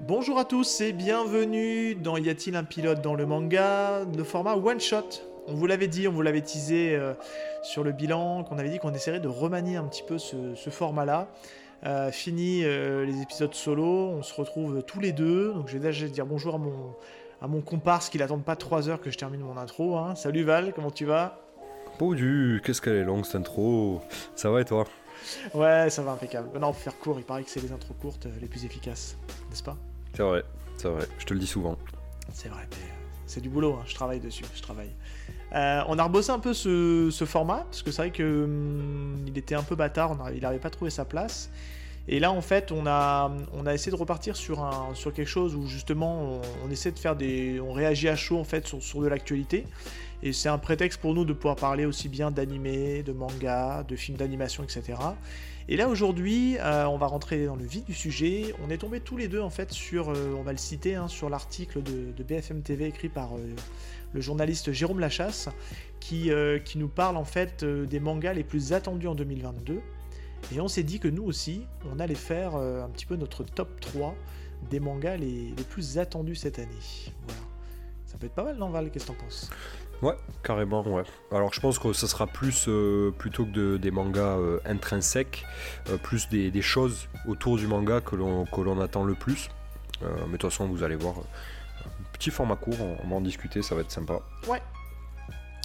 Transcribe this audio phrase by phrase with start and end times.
[0.00, 4.54] Bonjour à tous et bienvenue dans Y a-t-il un pilote dans le manga, le format
[4.54, 5.04] one shot.
[5.46, 7.12] On vous l'avait dit, on vous l'avait teasé euh,
[7.62, 10.70] sur le bilan, qu'on avait dit qu'on essaierait de remanier un petit peu ce, ce
[10.70, 11.28] format-là.
[11.84, 15.52] Euh, fini euh, les épisodes solo, on se retrouve tous les deux.
[15.52, 16.94] Donc je vais déjà dire bonjour à mon,
[17.42, 19.96] à mon comparse qu'il attend pas 3 heures que je termine mon intro.
[19.96, 20.14] hein.
[20.14, 21.40] Salut Val, comment tu vas?
[22.00, 24.00] Du qu'est-ce qu'elle est longue cette intro
[24.34, 24.86] Ça va et toi?
[25.52, 26.48] Ouais, ça va impeccable.
[26.58, 29.18] Non, pour faire court, il paraît que c'est les intros courtes les plus efficaces,
[29.50, 29.76] n'est-ce pas?
[30.14, 30.44] C'est vrai,
[30.76, 31.76] c'est vrai, je te le dis souvent.
[32.32, 32.76] C'est vrai, euh,
[33.26, 34.90] c'est du boulot, hein, je travaille dessus, je travaille.
[35.54, 39.54] Euh, on a rebossé un peu ce, format, parce que c'est vrai que hum, était
[39.54, 41.50] un peu bâtard, il n'avait pas trouvé sa place.
[42.08, 45.28] Et là, en fait, on a, on a essayé de repartir sur, un, sur quelque
[45.28, 47.60] chose où justement, on, essaie de faire des.
[47.60, 49.66] On réagit à chaud, en fait, sur, sur de l'actualité.
[50.22, 53.96] Et c'est un prétexte pour nous de pouvoir parler aussi bien d'animé, de manga, de
[53.96, 54.98] films d'animation, etc.
[55.72, 58.52] Et là, aujourd'hui, euh, on va rentrer dans le vif du sujet.
[58.66, 60.10] On est tombés tous les deux, en fait, sur.
[60.10, 63.36] euh, on va le citer, hein, sur l'article de, BFM TV écrit par.
[63.36, 63.54] euh,
[64.12, 65.48] le journaliste Jérôme Lachasse,
[66.00, 66.32] qui,
[66.64, 69.80] qui nous parle en fait des mangas les plus attendus en 2022.
[70.52, 73.80] Et on s'est dit que nous aussi, on allait faire un petit peu notre top
[73.80, 74.16] 3
[74.68, 76.74] des mangas les, les plus attendus cette année.
[77.24, 77.40] Voilà.
[78.04, 78.90] Ça peut être pas mal, non Val?
[78.90, 79.48] Qu'est-ce que t'en penses?
[80.02, 81.02] Ouais, carrément, ouais.
[81.30, 85.44] Alors je pense que ce sera plus, euh, plutôt que de- des mangas euh, intrinsèques,
[85.90, 89.48] euh, plus des, des choses autour du manga que l'on que l'on attend le plus.
[90.02, 93.16] Euh, mais de toute façon, vous allez voir, euh, petit format court, on, on va
[93.16, 94.20] en discuter, ça va être sympa.
[94.48, 94.62] Ouais.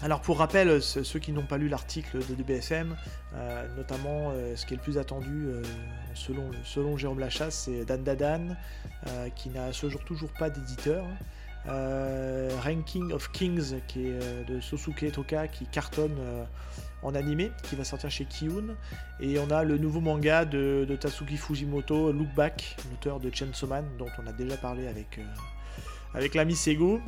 [0.02, 2.98] Alors pour rappel, ce- ceux qui n'ont pas lu l'article de, de BFM,
[3.36, 5.64] euh, notamment euh, ce qui est le plus attendu euh,
[6.14, 8.58] selon, selon Jérôme Lachasse, c'est Dan Dadan,
[9.08, 11.06] euh, qui n'a à ce jour toujours pas d'éditeur.
[11.06, 11.08] Euh,
[11.68, 16.44] Ranking of Kings, qui est euh, de Sosuke Toka, qui cartonne euh,
[17.04, 18.76] en animé, qui va sortir chez Kiun.
[19.20, 23.68] Et on a le nouveau manga de, de Tatsuki Fujimoto, Look Back, l'auteur de Chainsaw
[23.68, 25.24] Man, dont on a déjà parlé avec, euh,
[26.14, 27.00] avec l'ami Sego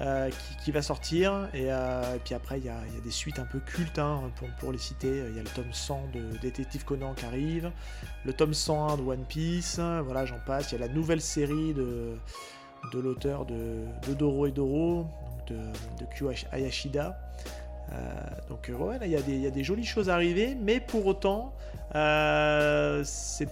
[0.00, 0.30] euh,
[0.64, 1.48] qui, va sortir.
[1.52, 3.98] Et, euh, puis après, il y a, il y a des suites un peu cultes
[3.98, 5.24] hein, pour, pour les citer.
[5.28, 7.70] Il y a le tome 100 de Détective Conan qui arrive,
[8.24, 10.72] le tome 101 de One Piece, voilà, j'en passe.
[10.72, 12.16] Il y a la nouvelle série de,
[12.92, 13.84] de l'auteur de,
[14.14, 15.06] Doro et Doro,
[15.46, 17.18] de, de Hayashida.
[17.92, 17.96] Euh,
[18.48, 21.52] donc euh, ouais, il y, a des- jolies choses à arriver, mais pour autant,
[21.94, 23.48] euh, c'est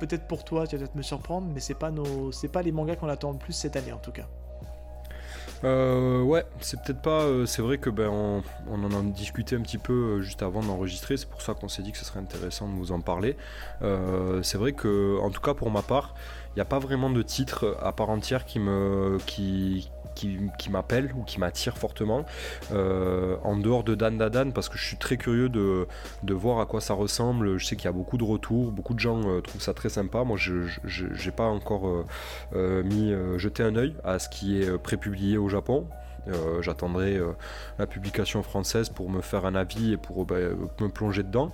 [0.00, 2.72] peut-être pour toi, tu vas peut-être me surprendre, mais c'est pas nos, c'est pas les
[2.72, 4.26] mangas qu'on attend le plus cette année en tout cas.
[5.62, 7.26] Ouais, c'est peut-être pas.
[7.46, 11.16] c'est vrai que ben on, en a discuté un petit peu juste avant d'enregistrer.
[11.16, 13.36] C'est pour ça qu'on s'est dit que ce serait intéressant de vous en parler.
[13.80, 16.14] C'est vrai que, en tout cas pour ma part,
[16.56, 21.22] n'y a pas vraiment de titre à part entière qui me qui qui, m'appelle ou
[21.22, 22.24] qui m'attire fortement
[22.72, 25.86] euh, en dehors de Dan Dadan parce que je suis très curieux de,
[26.22, 27.58] de voir à quoi ça ressemble.
[27.58, 29.88] Je sais qu'il y a beaucoup de retours, beaucoup de gens euh, trouvent ça très
[29.88, 30.24] sympa.
[30.24, 32.04] Moi, je n'ai pas encore euh,
[32.54, 35.86] euh, mis euh, jeté un œil à ce qui est euh, prépublié au Japon.
[36.28, 37.32] Euh, J'attendrai euh,
[37.78, 40.36] la publication française pour me faire un avis et pour bah,
[40.80, 41.52] me plonger dedans.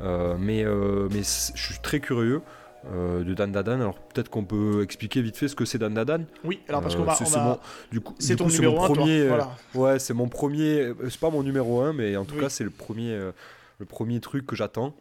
[0.00, 2.40] Euh, mais euh, mais je suis très curieux
[2.86, 3.80] euh, de Dan Dadan.
[3.80, 6.24] Alors peut-être qu'on peut expliquer vite fait ce que c'est Dan Dadan.
[6.44, 7.58] Oui, alors parce Euh, qu'on va, c'est- mon-
[7.90, 8.96] du coup, c'est ton numéro mon 1, toi.
[8.96, 9.20] premier.
[9.20, 9.50] euh, Voilà.
[9.74, 10.80] Ouais, c'est mon premier.
[10.80, 12.40] euh, C'est pas mon numéro 1, mais en tout Oui.
[12.42, 13.32] cas, c'est le premier, euh,
[13.78, 14.94] le premier truc que j'attends.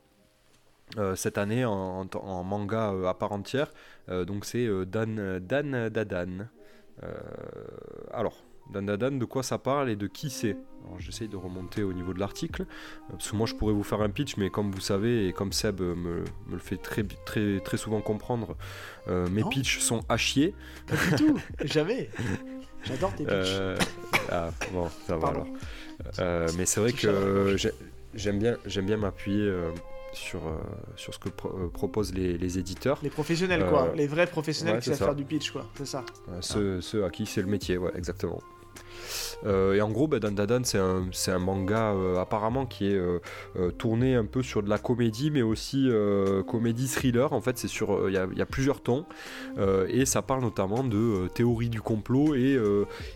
[0.98, 3.70] euh, cette année en, en- en manga euh, à part entière.
[4.08, 6.48] Euh, donc c'est euh, Dan, Dan Dadan.
[7.04, 7.08] Euh,
[8.14, 8.42] alors,
[8.72, 11.94] Dan Dadan, de quoi ça parle et de qui c'est Alors, J'essaye de remonter au
[11.94, 14.72] niveau de l'article, euh, parce que moi je pourrais vous faire un pitch, mais comme
[14.72, 18.56] vous savez, et comme Seb me, me le fait très, très, très souvent comprendre,
[19.08, 19.50] euh, mes Non.
[19.50, 20.54] pitchs sont à chier.
[20.88, 22.10] Pas du tout, jamais.
[22.84, 23.32] J'adore tes pitchs.
[23.34, 23.78] Euh,
[24.32, 25.42] ah, bon, ça va Pardon.
[25.42, 25.56] alors.
[26.20, 27.56] Euh, mais c'est vrai que
[28.14, 29.52] j'aime bien, j'aime bien m'appuyer
[30.14, 30.52] sur, euh,
[30.96, 33.92] sur ce que pro- euh, proposent les, les éditeurs, Les professionnels, quoi.
[33.96, 35.06] Les vrais professionnels ouais, qui savent ça.
[35.06, 35.66] faire du pitch, quoi.
[35.76, 36.06] C'est ça.
[36.42, 38.42] ceux, ceux à qui c'est le métier, ouais, exactement.
[39.46, 42.96] Euh, et en gros, bah, Dan Dadan, c'est un, un manga euh, apparemment qui est
[42.98, 43.20] euh,
[43.78, 45.90] tourné un peu sur de la comédie, mais aussi
[46.48, 47.34] comédie thriller.
[47.34, 49.06] En fait, c'est sur, il y, a- plusieurs tons
[49.90, 52.58] et ça parle notamment de théorie du complot et,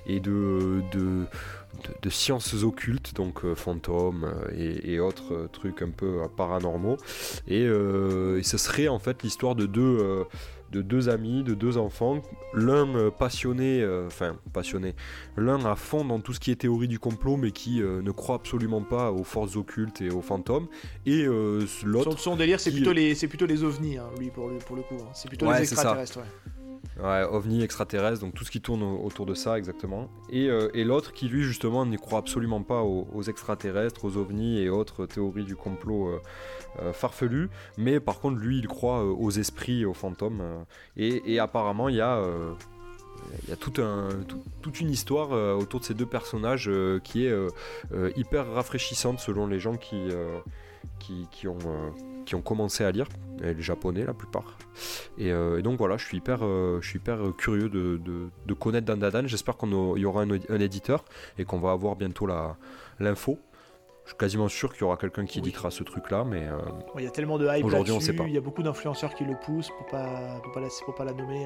[0.06, 6.98] et de, de, sciences occultes, donc fantômes et, autres trucs un peu paranormaux.
[7.48, 10.26] Et, et ce serait en fait l'histoire de deux,
[10.72, 12.22] de deux amis, de deux enfants,
[12.54, 14.96] l'un euh, passionné, euh, enfin passionné,
[15.38, 18.12] l'un à fond dans tout ce qui est théorie du complot, mais qui euh, ne
[18.12, 20.68] croit absolument pas aux forces occultes et aux fantômes,
[21.06, 24.30] et Son, l'autre son délire, c'est qui- plutôt, les, c'est plutôt les ovnis, hein, lui,
[24.30, 24.96] pour le, pour le coup.
[25.02, 25.10] hein.
[25.14, 26.52] C'est plutôt Ouais, les extraterrestres, ouais.
[27.00, 30.10] Ouais, ovni extraterrestre, donc tout ce qui tourne autour de ça exactement.
[30.30, 34.70] Et, et l'autre qui lui justement n'y croit absolument pas aux, extraterrestres, aux ovnis et
[34.70, 36.20] autres théories du complot
[36.92, 40.44] farfelues, mais par contre lui il croit aux esprits, aux fantômes.
[40.98, 42.22] Et, apparemment il y a
[43.44, 47.32] il y a toute une histoire euh, autour de ces deux personnages euh, qui est
[47.32, 49.98] euh, hyper rafraîchissante selon les gens qui,
[51.00, 51.58] qui, qui, ont,
[52.26, 53.08] qui ont commencé à lire,
[53.44, 54.58] et les japonais la plupart.
[55.18, 55.32] Et,
[55.62, 59.28] donc voilà, je suis hyper, je suis hyper curieux de, de, de connaître Dandadan.
[59.28, 61.06] J'espère qu'il y aura un, éditeur
[61.38, 62.28] et qu'on va avoir bientôt
[63.00, 63.40] l'info.
[64.06, 66.48] Je suis quasiment sûr qu'il y aura quelqu'un qui éditera ce truc-là, mais
[66.98, 68.24] il y a tellement de hype aujourd'hui, on sait pas.
[68.26, 71.06] Il y a beaucoup d'influenceurs qui le poussent pour pas pour pas la, pour pas
[71.06, 71.46] la nommer.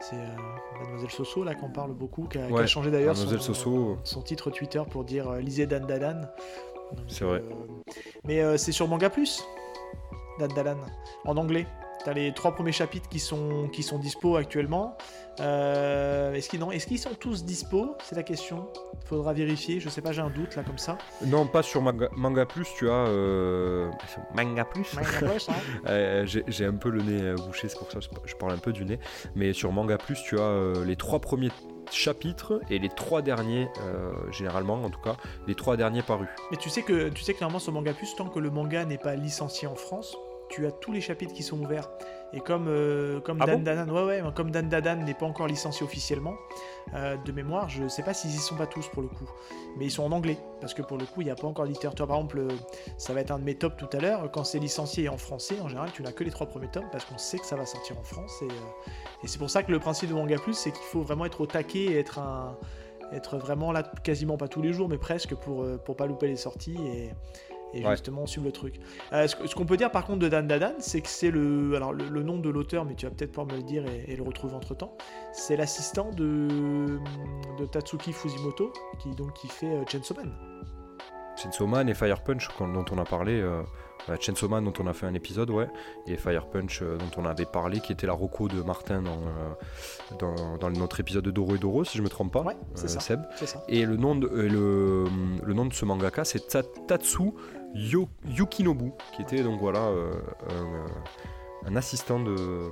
[0.00, 4.50] C'est euh, Mademoiselle Soso là qu'on parle beaucoup, qui a, changé d'ailleurs son, son, titre
[4.50, 6.22] Twitter pour dire euh, lisez Dan Dadan.
[7.08, 7.42] C'est vrai.
[7.42, 7.92] Euh,
[8.24, 9.42] mais c'est sur Manga Plus,
[10.38, 10.78] Dan Dadan,
[11.24, 11.66] en anglais.
[12.04, 14.96] T'as les trois premiers chapitres qui sont, qui sont dispo actuellement.
[15.40, 17.94] Euh, est-ce qu'ils est qu'ils sont tous dispo?
[18.02, 18.68] C'est la question.
[19.04, 19.80] Faudra vérifier.
[19.80, 20.96] Je sais pas, j'ai un doute là comme ça.
[21.26, 22.66] Non, pas sur Manga, Plus.
[22.76, 23.90] Tu as euh,
[24.34, 24.96] Manga Plus.
[24.96, 25.02] Hein.
[25.86, 28.72] Euh, j'ai un peu le nez bouché, c'est pour ça que je parle un peu
[28.72, 28.98] du nez.
[29.34, 31.50] Mais sur Manga Plus, tu as les trois premiers
[31.92, 33.68] chapitres et les trois derniers,
[34.30, 35.16] généralement en tout cas,
[35.46, 36.28] les trois derniers parus.
[36.50, 38.98] Mais tu sais que tu sais normalement sur Manga Plus, tant que le manga n'est
[38.98, 40.16] pas licencié en France,
[40.48, 41.88] tu as tous les chapitres qui sont ouverts.
[42.32, 45.48] Et comme, euh, comme, ah Dan Dadan, ouais, ouais, comme Dan Dadan n'est pas encore
[45.48, 46.36] licencié officiellement,
[46.94, 49.28] euh, de mémoire, je sais pas s'ils y sont pas tous pour le coup.
[49.76, 51.66] Mais ils sont en anglais, parce que pour le coup, il n'y a pas encore
[51.66, 51.94] d'éditeur.
[51.94, 52.46] Toi, par exemple,
[52.98, 54.30] ça va être un de mes tops tout à l'heure.
[54.30, 57.04] Quand c'est licencié en français, en général, tu n'as que les trois premiers tomes, parce
[57.04, 58.42] qu'on sait que ça va sortir en France.
[58.42, 61.02] Et, euh, et c'est pour ça que le principe de Manga Plus, c'est qu'il faut
[61.02, 62.56] vraiment être au taquet et être un
[63.12, 66.36] être vraiment là quasiment pas tous les jours mais presque pour pour pas louper les
[66.36, 67.10] sorties et,
[67.74, 68.80] et justement suivre le truc.
[69.12, 71.92] Euh, ce, qu'on peut dire par contre de Dan Dadan, c'est que c'est le, alors
[71.92, 74.54] le, nom de l'auteur, mais tu vas peut-être pouvoir me le dire et, le retrouver
[74.54, 74.96] entre temps.
[75.32, 76.98] C'est l'assistant de,
[77.58, 80.32] de Tatsuki Fujimoto, qui donc qui fait euh, Chainsaw Man.
[81.36, 83.40] Chainsaw Man et Fire Punch dont on a parlé.
[83.40, 83.62] Euh...
[84.18, 85.68] Chainsaw Man dont on a fait un épisode, ouais,
[86.06, 89.18] et Fire Punch euh, dont on avait parlé, qui était la roco de Martin dans,
[90.18, 92.88] dans, dans, notre épisode de Doro et Doro, si je me trompe pas, ouais, c'est
[92.88, 93.20] ça, Seb.
[93.68, 95.04] Et le nom de, le,
[95.44, 96.48] le, nom de ce mangaka, c'est
[96.86, 97.32] Tatsu
[97.74, 100.12] Yukinobu, qui était donc voilà euh,
[100.50, 100.86] euh,
[101.66, 102.70] un, assistant de,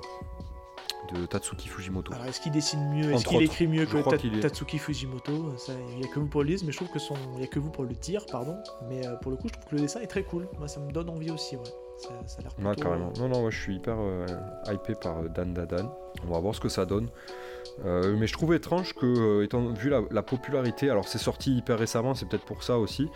[1.14, 2.12] de Tatsuki Fujimoto.
[2.12, 5.54] Alors est-ce qu'il dessine mieux, est-ce qu'il écrit mieux que Tatsuki Fujimoto?
[5.90, 7.44] Il n'y a que vous pour le dire, mais je trouve que son, il y
[7.44, 8.56] a que vous pour le dire, pardon.
[8.88, 10.48] Mais euh, pour le coup, je trouve que le dessin est très cool.
[10.58, 11.62] Moi, ça me donne envie aussi, ouais.
[11.98, 12.82] Ça, a l'air plutôt...
[12.82, 13.12] carrément.
[13.18, 13.96] Non, non, moi, je suis hyper
[14.70, 15.94] hypé par Dan Dadan.
[16.26, 17.08] On va voir ce que ça donne.
[17.84, 22.14] mais je trouve étrange que, étant vu la, la popularité, alors c'est sorti hyper récemment,
[22.14, 23.08] c'est peut-être pour ça aussi,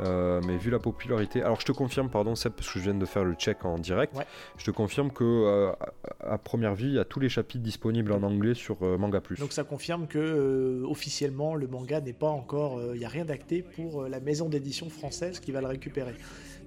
[0.00, 2.94] euh, mais vu la popularité, alors je te confirme, pardon Seb, parce que je viens
[2.94, 4.14] de faire le check en direct,
[4.56, 5.72] je te confirme que euh,
[6.20, 9.20] à première vue, il y a tous les chapitres disponibles en anglais sur euh, Manga
[9.20, 9.36] Plus.
[9.38, 13.62] Donc ça confirme que officiellement le manga n'est pas encore, il n'y a rien d'acté
[13.62, 16.14] pour la maison d'édition française qui va le récupérer.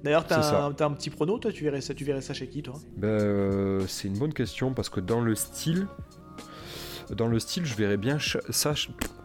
[0.04, 2.64] D'ailleurs, tu as, un petit prono, toi, tu verrais ça, tu verrais ça chez qui,
[2.64, 2.76] toi?
[2.98, 5.88] Ben, C'est une bonne question parce que dans le style,
[7.16, 8.74] dans le style, je verrais bien ça,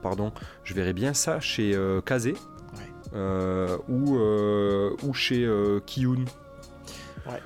[0.03, 0.33] pardon,
[0.65, 1.75] je verrais bien ça chez
[2.05, 2.35] Kazé.
[3.15, 6.25] Euh, ou, euh, ou chez euh, Kiyun.
[7.27, 7.43] Ouais,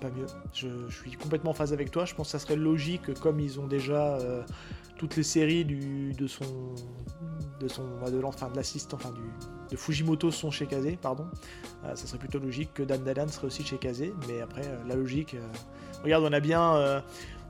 [0.00, 0.26] pas mieux.
[0.52, 2.04] Je, suis complètement en phase avec toi.
[2.04, 4.18] Je pense que ça serait logique, comme ils ont déjà
[4.96, 6.74] toutes les séries du, de son.
[7.60, 7.84] De son.
[8.10, 9.20] de l'enfant de l'assistant, enfin du.
[9.70, 11.26] de Fujimoto sont chez Kazé, pardon.
[11.82, 15.36] ça serait plutôt logique que Dan Dadan serait aussi chez Kazé, mais après, la logique.
[16.02, 17.02] regarde, on a bien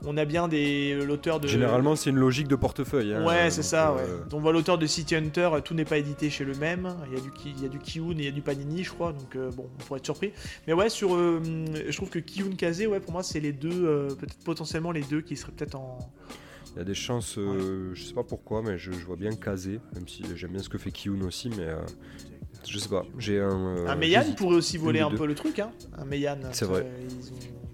[0.05, 1.47] on a bien des euh, l'auteur de.
[1.47, 3.13] Généralement, c'est une logique de portefeuille.
[3.13, 3.93] Hein, ouais, c'est ça.
[3.93, 4.01] Ouais.
[4.01, 6.95] Euh, on voit l'auteur de City Hunter, tout n'est pas édité chez le même.
[7.07, 8.83] Il y a du il y a du Kiyun et il y a du Panini,
[8.83, 9.13] je crois.
[9.13, 10.33] Donc euh, bon, on pourrait être surpris.
[10.67, 14.37] Mais ouais, sur, je trouve que Kiyun Kaze, ouais, pour moi, c'est les deux, peut-être
[14.43, 15.99] potentiellement les deux qui seraient peut-être en.
[16.75, 20.07] Il y a des chances, je sais pas pourquoi, mais je, vois bien Kaze, même
[20.07, 21.67] si j'aime bien ce que fait Kiyun aussi, mais
[22.67, 23.03] je sais pas.
[23.17, 23.87] J'ai un.
[23.87, 25.71] un Meian pourrait aussi voler un peu le truc, hein.
[25.97, 26.37] Un Meian.
[26.51, 26.85] C'est vrai.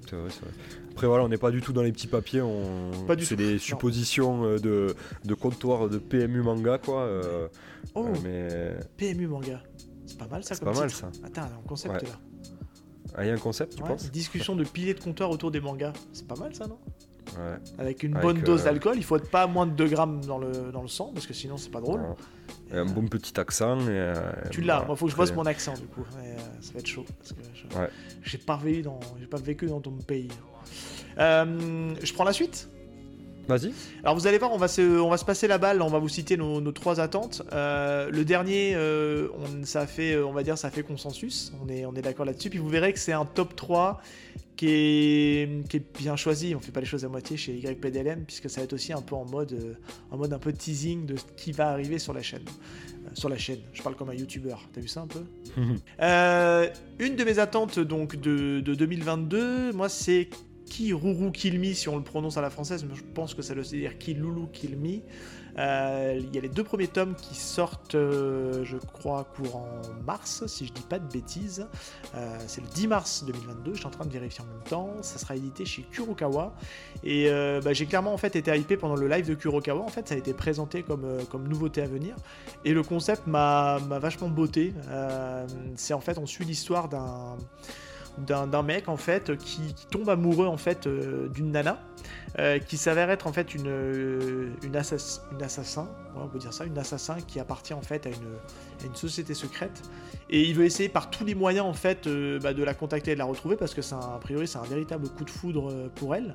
[0.09, 0.51] C'est vrai, c'est vrai.
[0.93, 2.91] Après voilà, on n'est pas du tout dans les petits papiers, on...
[3.19, 4.95] c'est des suppositions euh, de,
[5.25, 7.01] de comptoir de PMU manga quoi.
[7.01, 7.47] Euh,
[7.95, 8.75] oh, mais...
[8.97, 9.63] PMU manga,
[10.05, 11.09] c'est pas mal ça C'est pas mal ça.
[11.23, 12.19] Attends, un concept là.
[13.15, 14.11] Ah, il y a un concept, tu penses?
[14.11, 16.77] Discussion de piliers de comptoir autour des mangas, c'est pas mal ça, non?
[17.37, 17.57] Ouais.
[17.77, 20.37] Avec une bonne dose euh, d'alcool, il faut être pas moins de 2 grammes dans
[20.37, 22.01] le, dans le sang, parce que sinon c'est pas drôle.
[22.71, 23.79] Et un bon petit accent.
[23.87, 24.13] Et,
[24.51, 26.05] tu l'as, il faut que je bosse mon accent du coup.
[26.61, 27.05] ça va être chaud.
[27.19, 27.39] Parce que
[28.23, 28.99] j'ai pas, vécu dans,
[29.29, 30.29] pas vécu dans ton pays.
[31.19, 32.69] Euh, je prends la suite?
[33.47, 33.73] Vas-y.
[34.03, 35.99] Alors vous allez voir, on va se, on va se passer la balle, on va
[35.99, 37.41] vous citer nos, nos trois attentes.
[37.51, 41.51] Euh, le dernier, euh, on, ça a fait, on va dire, ça a fait consensus,
[41.63, 42.49] on est, on est d'accord là-dessus.
[42.49, 44.01] Puis vous verrez que c'est un top 3
[44.55, 46.55] qui est, qui est bien choisi.
[46.55, 49.01] On fait pas les choses à moitié chez YPDLM, puisque ça va être aussi un
[49.01, 49.73] peu en mode, euh,
[50.11, 52.45] en mode un peu teasing de ce qui va arriver sur la chaîne.
[52.45, 54.69] Euh, sur la chaîne, je parle comme un youtubeur.
[54.73, 55.23] T'as vu ça un peu?
[56.99, 60.29] Une de mes attentes donc de, de 2022, moi c'est
[60.73, 63.53] Ki Ruru Kilmi si on le prononce à la française, mais je pense que ça
[63.53, 65.03] se dire Ki Lulu Kilmi.
[65.59, 69.69] Euh, Il y a les deux premiers tomes qui sortent, euh, je crois, courant
[70.03, 71.67] mars, si je dis pas de bêtises.
[72.15, 74.89] Euh, c'est le 10 mars 2022, je suis en train de vérifier en même temps.
[75.03, 76.55] Ça sera édité chez Kurokawa.
[77.03, 77.29] Et
[77.63, 79.83] bah, j'ai clairement en fait été hypé pendant le live de Kurokawa.
[79.83, 82.15] En fait, ça a été présenté comme, comme nouveauté à venir.
[82.65, 84.31] Et le concept m'a vachement.
[84.89, 87.37] Euh, c'est en fait, on suit l'histoire d'un
[88.17, 91.79] d'un mec en fait qui, tombe amoureux en fait euh, d'une nana
[92.39, 96.53] euh, qui s'avère être en fait une euh, une, assass- une assassin on peut dire
[96.53, 98.15] ça une assassin qui appartient en fait à une,
[98.83, 99.81] à une société secrète.
[100.29, 102.07] Et il veut essayer par tous les moyens en fait
[102.41, 104.63] bah, de la contacter et de la retrouver parce que c'est a priori c'est un
[104.63, 106.33] véritable coup de foudre pour elle.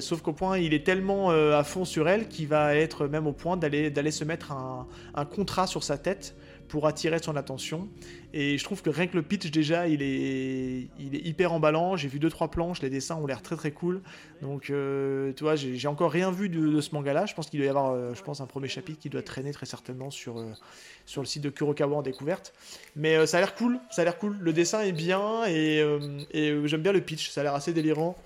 [0.00, 3.32] Sauf qu'au point il est tellement à fond sur elle qu'il va être même au
[3.32, 6.34] point d'aller d'aller se mettre un, un contrat sur sa tête
[6.68, 7.88] pour attirer son attention
[8.36, 11.96] et je trouve que rien que le pitch déjà, il est, il est hyper emballant.
[11.96, 14.02] J'ai vu deux trois planches, les dessins ont l'air très très cool.
[14.42, 17.26] Donc euh, tu vois, j'ai encore rien vu de, ce manga-là.
[17.26, 19.52] Je pense qu'il doit y avoir, euh, je pense, un premier chapitre qui doit traîner
[19.52, 20.52] très certainement sur euh,
[21.06, 22.52] sur le site de Kurokawa en découverte.
[22.96, 24.36] Mais ça a l'air cool, ça a l'air cool.
[24.40, 25.78] Le dessin est bien et,
[26.32, 27.30] et j'aime bien le pitch.
[27.30, 28.16] Ça a l'air assez délirant.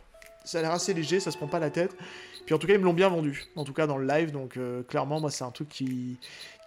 [0.42, 1.94] Ça a l'air assez léger, ça se prend pas la tête.
[2.46, 3.44] Puis en tout cas, ils me l'ont bien vendu.
[3.56, 4.32] En tout cas, dans le live.
[4.32, 6.16] Donc clairement, moi, c'est un truc qui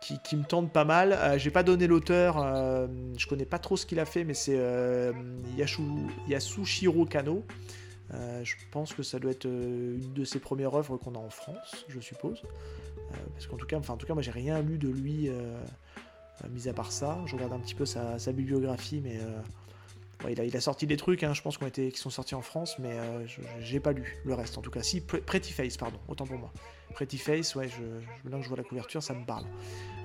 [0.01, 1.13] qui, me tente pas mal.
[1.13, 4.33] Euh, J'ai pas donné l'auteur, euh, je connais pas trop ce qu'il a fait, mais
[4.33, 5.13] c'est euh,
[6.27, 7.45] Yasushiro Kano.
[8.13, 11.19] Euh, je pense que ça doit être euh, une de ses premières œuvres qu'on a
[11.19, 12.41] en France, je suppose.
[12.43, 15.29] Euh, parce qu'en tout cas, enfin, en tout cas, moi j'ai rien lu de lui,
[16.49, 17.19] mis à part ça.
[17.25, 19.19] Je regarde un petit peu sa, bibliographie, mais
[20.29, 22.97] il, a, sorti des trucs, hein, je pense, été, qui sont sortis en France, mais
[23.61, 24.81] j'ai pas lu le reste en tout cas.
[24.81, 26.51] Si, Pre- Pretty Face, pardon, autant pour moi.
[26.91, 27.81] Pretty Face, ouais, je,
[28.23, 29.45] maintenant que je vois la couverture, ça me parle.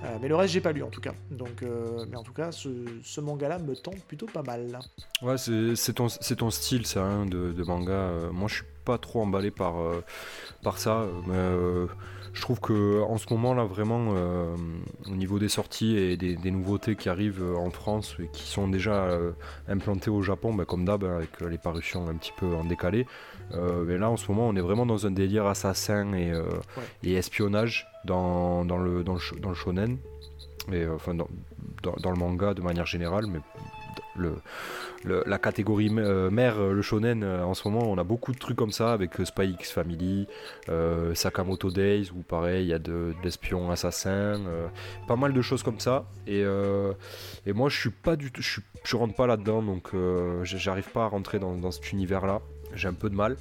[0.03, 1.13] Euh, mais le reste, j'ai pas lu en tout cas.
[1.31, 2.69] Donc, euh, mais en tout cas, ce,
[3.03, 4.79] ce manga-là me tente plutôt pas mal.
[5.21, 7.91] Ouais, c'est ton, ton style, ça, hein, de, de manga.
[7.91, 10.03] Euh, moi, je suis pas trop emballé par, euh,
[10.63, 10.95] par ça.
[11.01, 11.87] euh, Mais euh,
[12.33, 14.55] je trouve que en ce moment, là, vraiment, euh,
[15.11, 18.67] au niveau des sorties et des, des nouveautés qui arrivent en France et qui sont
[18.77, 19.31] déjà euh,
[19.67, 23.05] implantées au Japon, bah, comme d'hab, hein, avec les parutions un petit peu en décalé.
[23.53, 26.83] euh, mais là, en ce moment, on est vraiment dans un délire assassin et, Ouais.
[27.03, 29.97] et espionnage dans, dans, le, dans, le, dans le shonen.
[30.71, 33.39] Et, enfin, dans le manga de manière générale, mais
[34.15, 34.41] le,
[35.03, 38.37] la catégorie euh, mère, euh, le shonen, euh, en ce moment, on a beaucoup de
[38.37, 40.27] trucs comme ça avec Spy X Family,
[41.13, 44.09] Sakamoto Days, où pareil, il y a de, de l'espion assassin,
[44.45, 44.67] euh,
[45.07, 46.05] pas mal de choses comme ça.
[46.25, 46.43] Et,
[47.45, 49.91] et moi, je suis pas du tout, je, je rentre pas là-dedans, donc
[50.43, 52.41] j'arrive pas à rentrer dans, cet univers-là.
[52.73, 53.37] J'ai un peu de mal.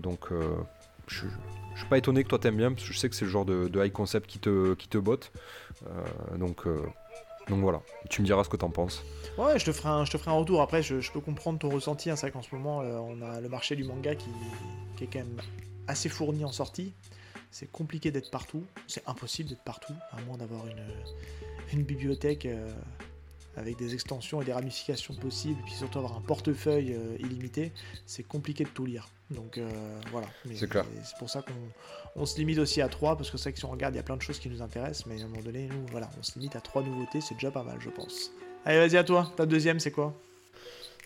[0.00, 0.28] Donc,
[1.06, 1.24] je,
[1.74, 3.30] je suis pas étonné que toi t'aimes bien, parce que je sais que c'est le
[3.30, 5.32] genre de, de high concept qui te, qui te botte.
[6.36, 6.66] Donc,
[7.48, 9.04] donc voilà, tu me diras ce que t'en penses.
[9.38, 10.60] Ouais, je te ferai un, retour.
[10.60, 12.10] Après, je, peux comprendre ton ressenti.
[12.10, 12.16] hein.
[12.16, 14.28] C'est qu'en ce moment, euh, on a le marché du manga qui,
[15.00, 15.40] est quand même
[15.86, 16.92] assez fourni en sortie.
[17.50, 18.64] C'est compliqué d'être partout.
[18.86, 20.82] C'est impossible d'être partout, à moins d'avoir une,
[21.72, 22.70] une bibliothèque euh,
[23.56, 27.72] avec des extensions et des ramifications possibles, et puis surtout avoir un portefeuille euh, illimité.
[28.06, 29.08] C'est compliqué de tout lire.
[29.30, 29.68] Donc euh,
[30.12, 30.26] voilà.
[30.54, 30.84] C'est clair.
[31.04, 33.58] C'est pour ça qu'on on se limite aussi à 3, parce que c'est vrai que
[33.58, 35.28] si on regarde, il y a plein de choses qui nous intéressent, mais à un
[35.28, 37.90] moment donné, nous, voilà, on se limite à 3 nouveautés, c'est déjà pas mal, je
[37.90, 38.32] pense.
[38.64, 39.30] Allez, vas-y à toi.
[39.36, 40.14] Ta deuxième, c'est quoi?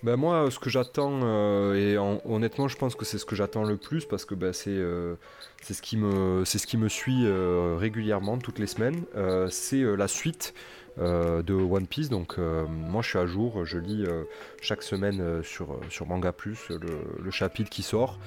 [0.03, 3.37] Ben moi, ce que j'attends, euh, et en- honnêtement, je pense que c'est ce que
[3.37, 5.15] j'attends le plus parce que ben, c'est euh,
[5.63, 9.05] c'est ce qui me c'est ce qui me suit euh, régulièrement toutes les semaines.
[9.15, 12.09] Euh, c'est euh, la suite euh, de One Piece.
[12.09, 13.65] Donc euh, moi, je suis à jour.
[13.65, 14.25] Je lis euh,
[14.61, 18.19] chaque semaine euh, sur sur Manga Plus le, chapitre qui sort.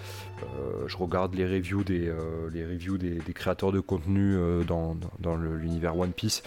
[0.42, 4.98] Euh, je regarde les reviews des euh, les reviews des, créateurs de contenu euh, dans,
[5.20, 6.44] dans- l'univers One Piece.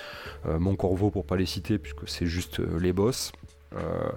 [0.46, 3.32] Euh, Mon Corvo pour pas les citer puisque c'est juste euh, les boss.
[3.74, 4.10] Euh,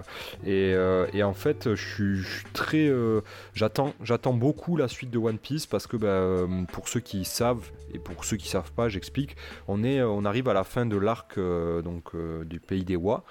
[0.44, 3.20] et, euh, et en fait, je suis, très, euh,
[3.54, 7.24] j'attends, j'attends beaucoup la suite de One Piece parce que bah, euh, pour ceux qui
[7.24, 9.36] savent et pour ceux qui savent pas, j'explique.
[9.68, 12.96] On est, on arrive à la fin de l'arc euh, donc euh, du pays des
[12.96, 13.24] Wa.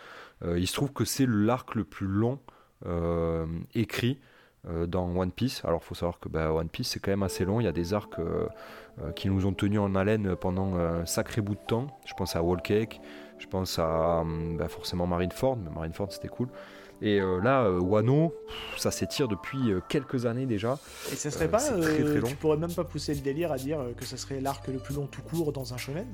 [0.43, 2.39] Euh, il se trouve que c'est l'arc le plus long
[2.85, 4.19] euh, écrit
[4.67, 5.63] euh, dans One Piece.
[5.65, 7.59] Alors, faut savoir que bah, One Piece c'est quand même assez long.
[7.59, 8.47] Il y a des arcs euh,
[9.01, 11.87] euh, qui nous ont tenus en haleine pendant un sacré bout de temps.
[12.05, 13.01] Je pense à Wall Cake.
[13.39, 16.49] Je pense à hum, bah, forcément Marineford, mais Marineford c'était cool.
[17.01, 18.33] Et là, Wano,
[18.77, 20.77] ça s'étire depuis quelques années déjà.
[21.11, 22.27] Et ça serait pas, très, très long.
[22.27, 24.95] tu pourrais même pas pousser le délire à dire que ça serait l'arc le plus
[24.95, 26.07] long tout court dans un shonen,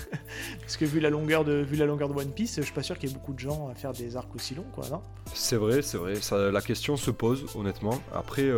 [0.60, 2.82] parce que vu la longueur de vu la longueur de One Piece, je suis pas
[2.82, 5.02] sûr qu'il y ait beaucoup de gens à faire des arcs aussi longs, quoi, non?
[5.34, 6.16] C'est vrai, c'est vrai.
[6.16, 8.00] Ça, la question se pose honnêtement.
[8.14, 8.50] Après,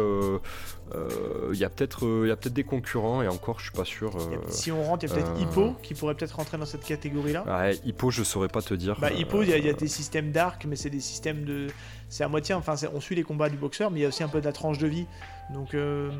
[1.53, 4.13] il y a peut-être y peut-être des concurrents et encore, je suis pas sûr.
[4.49, 7.45] si on rentre, il y a peut-être Hippo qui pourrait peut-être rentrer dans cette catégorie-là.
[7.47, 8.99] Ouais, Hippo, je saurais pas te dire.
[9.01, 11.64] Bah, Hippo, il y, a des systèmes d'arc, mais c'est des systèmes de.
[12.09, 14.23] C'est à moitié, enfin, on suit les combats du boxeur, mais il y a aussi
[14.23, 15.07] un peu de la tranche de vie.
[15.53, 16.11] Donc, euh,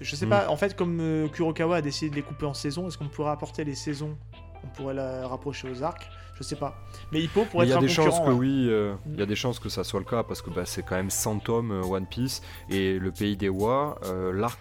[0.00, 0.50] je sais pas, mm.
[0.50, 3.30] en fait, comme euh, Kurokawa a décidé de les couper en saisons, est-ce qu'on pourrait
[3.30, 4.16] apporter les saisons
[4.64, 6.08] On pourrait la rapprocher aux arcs?
[6.34, 6.74] Je sais pas.
[7.12, 9.26] Mais Hippo pourrait être Il y a des chances que oui, euh, il y a
[9.26, 11.70] des chances que ça soit le cas parce que bah, c'est quand même 100 tomes
[11.70, 13.98] One Piece et le pays des Wa,
[14.32, 14.60] l'arc,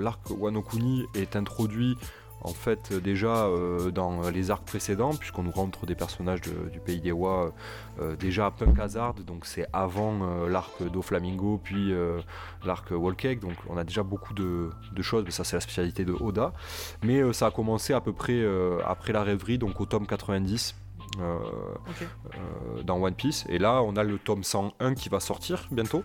[0.00, 1.96] l'arc Wano Kuni est introduit
[2.44, 7.00] en fait déjà euh, dans les arcs précédents, puisqu'on nous rentre des personnages du pays
[7.00, 7.52] des Wa
[8.00, 11.92] euh, déjà à Punk Hazard, donc c'est avant euh, l'arc d'Oflamingo, puis
[12.64, 14.70] l'arc Wallcake, donc on a déjà beaucoup de,
[15.00, 16.52] choses, mais ça c'est la spécialité de Oda.
[17.02, 18.44] Mais ça a commencé à peu près
[18.84, 20.76] après la rêverie, donc au tome 90.
[22.84, 26.04] dans One Piece et là on a le tome 101 qui va sortir bientôt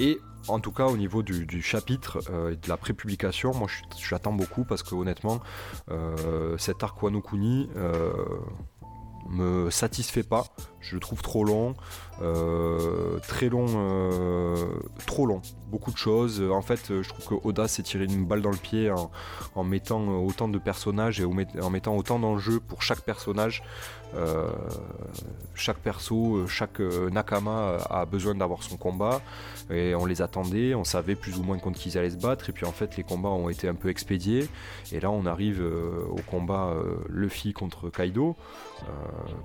[0.00, 4.32] et en tout cas au niveau du, chapitre euh, et de la prépublication, moi j'attends
[4.32, 5.40] beaucoup parce que honnêtement,
[5.90, 8.12] euh, cet arc Wano Kuni euh,
[9.28, 10.46] me satisfait pas.
[10.80, 11.74] Je le trouve trop long,
[13.28, 13.66] très long,
[15.06, 15.42] trop long.
[15.72, 16.42] Beaucoup de choses.
[16.42, 18.92] En fait, je trouve que Oda s'est tiré une balle dans le pied
[19.54, 23.62] en mettant autant de personnages et en mettant autant d'enjeux pour chaque personnage.
[24.14, 24.50] Euh,
[25.54, 29.22] chaque perso, euh, chaque euh, Nakama a besoin d'avoir son combat
[29.70, 32.50] et on les attendait, on savait plus ou moins contre qui ils allaient se battre
[32.50, 34.48] et puis en fait les combats ont été un peu expédiés
[34.92, 35.62] et là on arrive
[36.10, 36.74] au combat
[37.08, 38.36] Luffy contre Kaido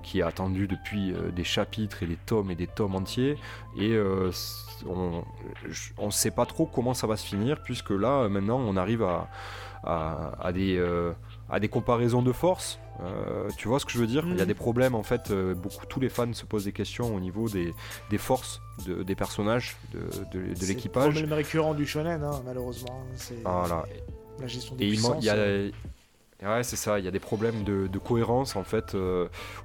[0.02, 3.36] qui est attendu depuis des chapitres et des tomes et des tomes entiers
[3.78, 3.98] et
[4.86, 5.24] on
[6.06, 9.02] ne sait pas trop comment ça va se finir puisque là maintenant on arrive
[9.84, 10.78] à des
[11.50, 12.78] à des comparaisons de force.
[13.00, 14.24] Euh, tu vois ce que je veux dire?
[14.26, 14.48] Il y a mm.
[14.48, 15.30] des problèmes en fait.
[15.30, 17.72] Euh, beaucoup, tous les fans se posent des questions au niveau des,
[18.10, 20.00] des forces de, des personnages, de,
[20.32, 21.14] de, de l'équipage.
[21.14, 23.02] C'est le récurrent du shonen, hein, malheureusement.
[23.44, 23.84] Voilà.
[24.40, 25.24] la gestion des puissances.
[25.24, 25.70] Il euh.
[26.42, 26.98] Ouais, c'est ça.
[26.98, 28.96] Il y a des problèmes de, cohérence en fait,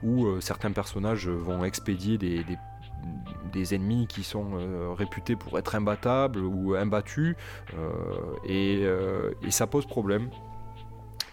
[0.01, 2.57] où certains personnages vont expédier des, des
[3.51, 7.36] des ennemis qui sont réputés pour être imbattables ou imbattus
[8.45, 8.83] et,
[9.43, 10.29] et, ça pose problème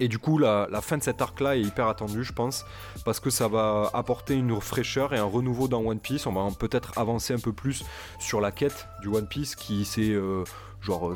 [0.00, 2.64] et du coup, la, fin de cet arc-là est hyper attendue, je pense,
[3.04, 6.26] parce que ça va apporter une fraîcheur et un renouveau dans One Piece.
[6.26, 7.84] On va peut-être avancer un peu plus
[8.18, 10.42] sur la quête du One Piece qui s'est euh,
[10.80, 11.12] genre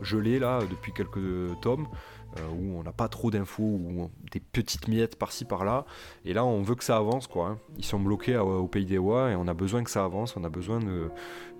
[0.00, 1.88] gelé là depuis quelques tomes.
[2.36, 5.86] Euh, où on n'a pas trop d'infos, ou des petites miettes par-ci par-là.
[6.26, 7.48] Et là, on veut que ça avance, quoi.
[7.48, 7.58] Hein.
[7.78, 10.36] Ils sont bloqués au pays des Wa et on a besoin que ça avance.
[10.36, 10.80] On a besoin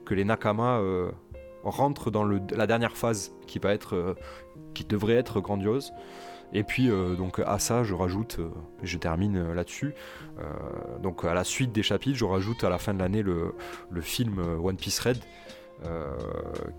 [0.05, 1.11] que les Nakama euh,
[1.65, 3.33] rentrent dans la dernière phase
[3.65, 4.17] être,
[4.75, 5.93] qui devrait être grandiose.
[6.53, 8.49] Et puis euh, donc à ça, je rajoute, euh,
[8.83, 9.95] je termine euh, là-dessus.
[11.03, 13.55] donc à la suite des chapitres, je rajoute à la fin de l'année le,
[14.01, 15.19] film One Piece Red.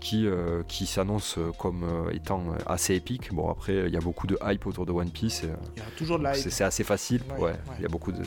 [0.00, 0.28] Qui,
[0.68, 3.32] qui s'annonce comme étant assez épique.
[3.32, 5.44] Bon, après, il y a beaucoup de hype autour de One Piece.
[5.76, 6.50] Il y a toujours de hype.
[6.50, 8.22] C'est assez facile, ouais, Il y a beaucoup de,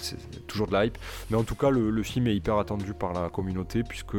[0.48, 0.98] toujours de hype.
[1.30, 4.18] Mais en tout cas, le, le, film est hyper attendu par la communauté puisque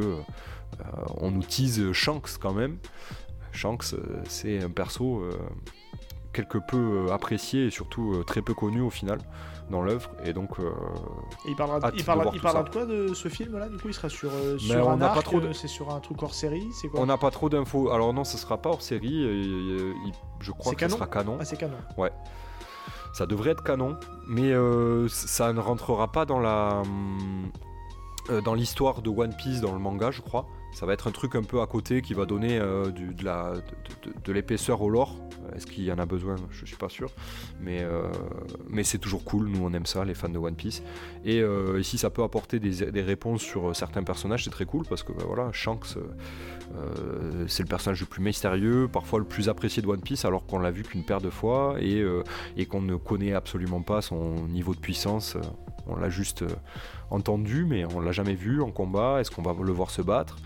[1.19, 2.77] on nous tease Shanks quand même.
[3.53, 3.95] Shanks,
[4.29, 5.23] c'est un perso
[6.35, 9.19] quelque peu euh, apprécié et surtout euh, très peu connu au final
[9.70, 10.70] dans l'œuvre et donc euh,
[11.46, 13.94] il parlera, il parlera, il parlera de quoi de ce film là du coup il
[13.94, 17.16] sera sur, sur un arc, c'est sur un truc hors série c'est quoi on n'a
[17.16, 17.90] pas trop d'infos.
[17.90, 19.22] Alors non ce sera pas hors série
[20.40, 21.38] je crois que ce sera canon.
[21.40, 21.79] Ah c'est canon.
[21.96, 22.12] Ouais.
[23.14, 23.96] Ça devrait être canon
[24.29, 24.53] mais
[25.09, 26.83] ça ne rentrera pas dans la
[28.44, 30.46] dans l'histoire de One Piece dans le manga je crois.
[30.72, 32.59] Ça va être un truc un peu à côté qui va donner
[32.94, 33.53] du, de, la,
[34.24, 35.16] de l'épaisseur au lore
[35.55, 36.37] est-ce qu'il y en a besoin?
[36.51, 37.11] Je suis pas sûr.
[37.61, 38.11] Mais, euh,
[38.69, 40.83] mais c'est toujours cool, nous on aime ça, les fans de One Piece.
[41.25, 44.85] Et euh, ici ça peut apporter des, réponses sur euh, certains personnages, c'est très cool
[44.88, 45.97] parce que bah, voilà, Shanks
[47.47, 50.59] c'est le personnage le plus mystérieux, parfois le plus apprécié de One Piece alors qu'on
[50.59, 52.03] l'a vu qu'une paire de fois et,
[52.57, 55.37] et qu'on ne connaît absolument pas son niveau de puissance.
[55.87, 56.43] On l'a juste
[57.11, 59.21] entendu, mais on l'a jamais vu en combat.
[59.21, 60.38] Est-ce qu'on va le voir se battre?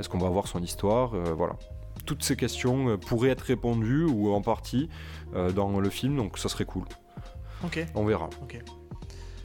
[0.00, 1.10] Est-ce qu'on va voir son histoire?
[1.36, 1.56] Voilà
[2.06, 4.88] toutes ces questions euh, pourraient être répondues ou en partie
[5.34, 6.84] euh, dans le film, donc ça serait cool.
[7.64, 7.84] Ok.
[7.94, 8.28] On verra.
[8.42, 8.58] Ok.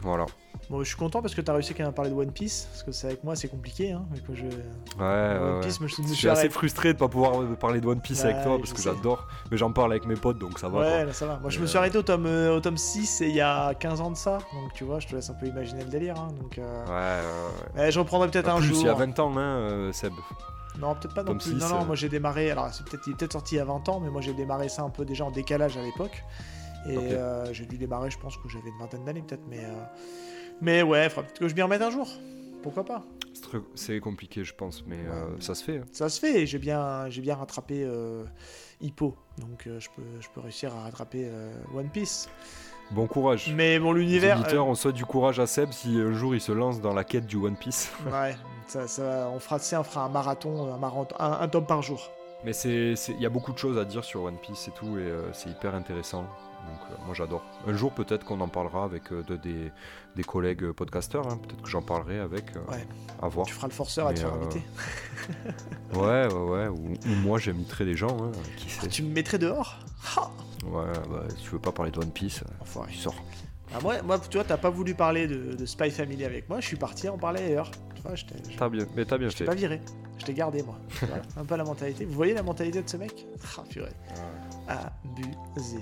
[0.03, 0.25] Voilà.
[0.69, 2.31] Bon, je suis content parce que tu as réussi quand même à parler de One
[2.31, 3.91] Piece, parce que c'est avec moi c'est compliqué.
[3.91, 4.43] Hein, que je...
[4.43, 4.49] Ouais,
[4.99, 7.81] One ouais, Piece, moi, je, me Je suis assez frustré de pas pouvoir euh, parler
[7.81, 10.39] de One Piece avec Ouais, toi parce que j'adore, mais j'en parle avec mes potes
[10.39, 10.79] donc ça va.
[10.79, 11.39] Ouais, là, ça va.
[11.39, 13.73] Moi, je me suis arrêté au tome, euh, au tome 6 et il y a
[13.73, 14.37] 15 ans de ça.
[14.53, 16.15] Donc, tu vois, je te laisse un peu imaginer le délire.
[16.17, 17.81] hein, donc, euh, Ouais, ouais, ouais.
[17.81, 18.77] ouais, je reprendrai peut-être un plus, jour.
[18.81, 20.13] il y a 20 ans, hein, Seb.
[20.79, 21.51] Non, peut-être pas non plus.
[21.51, 21.85] 6, non, non, euh.
[21.85, 22.49] moi j'ai démarré.
[22.51, 24.33] Alors, c'est peut-être, il est peut-être sorti il y a 20 ans, mais moi j'ai
[24.33, 26.23] démarré ça un peu déjà en décalage à l'époque.
[26.87, 29.43] Et euh, j'ai dû démarrer, je pense que j'avais une vingtaine d'années peut-être.
[29.47, 29.83] Mais, euh,
[30.61, 32.07] mais ouais, faudra peut-être que je m'y remette un jour.
[32.63, 33.03] Pourquoi pas
[33.75, 35.77] C'est compliqué, je pense, mais euh, ça se fait.
[35.79, 35.85] hein.
[35.91, 36.45] Ça se fait.
[36.47, 37.87] J'ai bien, j'ai bien rattrapé
[38.81, 39.15] Hippo.
[39.37, 41.29] Donc, je, peux, je peux réussir à rattraper
[41.75, 42.29] One Piece.
[42.91, 43.53] Bon courage.
[43.55, 44.39] Mais bon, Les l'univers.
[44.39, 47.03] auditeurs, on souhaite du courage à Seb si un jour il se lance dans la
[47.03, 47.89] quête du One Piece.
[48.11, 48.35] Ouais,
[48.67, 52.09] ça, ça, on fera, on fera un marathon, un, marathon, un, un tome par jour.
[52.43, 55.01] Mais il y a beaucoup de choses à dire sur One Piece et tout, et
[55.01, 56.21] euh, c'est hyper intéressant.
[56.23, 57.43] Donc euh, moi j'adore.
[57.67, 59.71] Un jour peut-être qu'on en parlera avec euh, de- des,
[60.15, 61.27] des collègues podcasteurs.
[61.27, 61.37] hein.
[61.37, 62.45] Peut-être que j'en parlerai avec.
[62.69, 62.85] Ouais.
[63.21, 63.45] À voir.
[63.47, 64.61] Tu feras le forceur à te faire inviter.
[65.93, 66.67] Ouais, ouais, ouais.
[66.67, 68.15] Ou, ou moi j'inviterai des gens.
[68.21, 68.87] hein, qui sait.
[68.87, 69.77] Tu me mettrais dehors?
[70.17, 70.29] Ah
[70.65, 72.91] Ouais, bah, si tu veux pas parler de One Piece, Enfoiré.
[72.91, 73.15] tu sors.
[73.73, 76.59] Ah, moi, moi, tu vois, t'as pas voulu parler de, de Spy Family avec moi,
[76.59, 77.71] je suis parti en parler ailleurs.
[78.03, 78.35] Vois, je t'ai
[78.69, 79.45] bien, mais t'as bien je t'ai fait.
[79.45, 79.81] pas viré.
[80.17, 80.77] Je t'ai gardé, moi.
[81.01, 82.05] Voilà, un peu la mentalité.
[82.05, 83.25] Vous voyez la mentalité de ce mec
[83.57, 83.89] Ah, purée.
[84.67, 85.79] Abusé.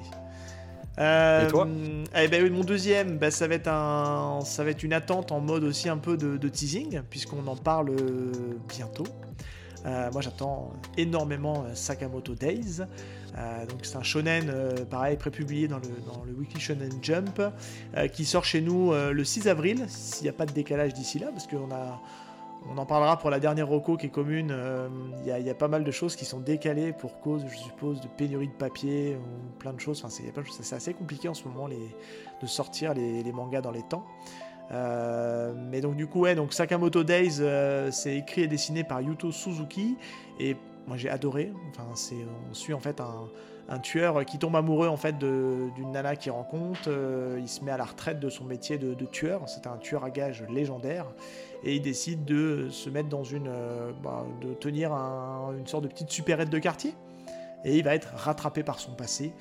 [0.97, 1.67] Euh, Et toi
[2.15, 5.31] eh ben, oui, Mon deuxième, bah, ça, va être un, ça va être une attente
[5.31, 8.31] en mode aussi un peu de, de teasing, puisqu'on en parle euh,
[8.67, 9.05] bientôt.
[9.85, 12.81] Euh, moi j'attends énormément euh, Sakamoto Days.
[13.37, 14.51] Euh, donc c'est un shonen,
[14.89, 17.41] pareil, prépublié dans le, dans Weekly Shonen Jump,
[18.13, 21.27] qui sort chez nous le 6 avril, s'il n'y a pas de décalage d'ici là,
[21.31, 22.01] parce qu'on a...
[22.69, 24.53] On en parlera pour la dernière roco qui est commune.
[25.21, 28.07] Il y, a- pas mal de choses qui sont décalées pour cause, je suppose, de
[28.09, 30.03] pénurie de papier ou plein de choses.
[30.03, 30.13] Enfin,
[30.59, 34.03] c'est assez compliqué en ce moment de sortir les mangas dans les temps.
[34.71, 39.01] Euh, mais donc du coup, ouais, donc Sakamoto Days, euh, c'est écrit et dessiné par
[39.01, 39.97] Yuto Suzuki
[40.39, 40.55] et
[40.87, 41.51] moi j'ai adoré.
[41.69, 46.31] Enfin, on suit en fait un, tueur qui tombe amoureux en fait d'une nana qu'il
[46.31, 46.81] rencontre.
[46.87, 49.47] euh, il se met à la retraite de son métier de, tueur.
[49.47, 51.05] C'est un tueur à gages légendaire
[51.63, 53.51] et il décide de se mettre dans une,
[54.03, 56.93] bah, de tenir un- une sorte de petite supérette de quartier.
[57.65, 59.33] Et il va être rattrapé par son passé.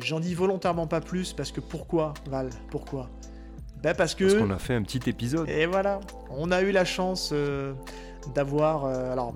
[0.00, 2.50] J'en dis volontairement pas plus parce que pourquoi, Val?
[2.70, 3.08] Pourquoi?
[3.82, 4.24] Ben parce que.
[4.24, 5.48] Parce qu'on a fait un petit épisode.
[5.48, 7.74] Et voilà, on a eu la chance euh,
[8.34, 8.84] d'avoir.
[8.84, 9.34] euh, alors,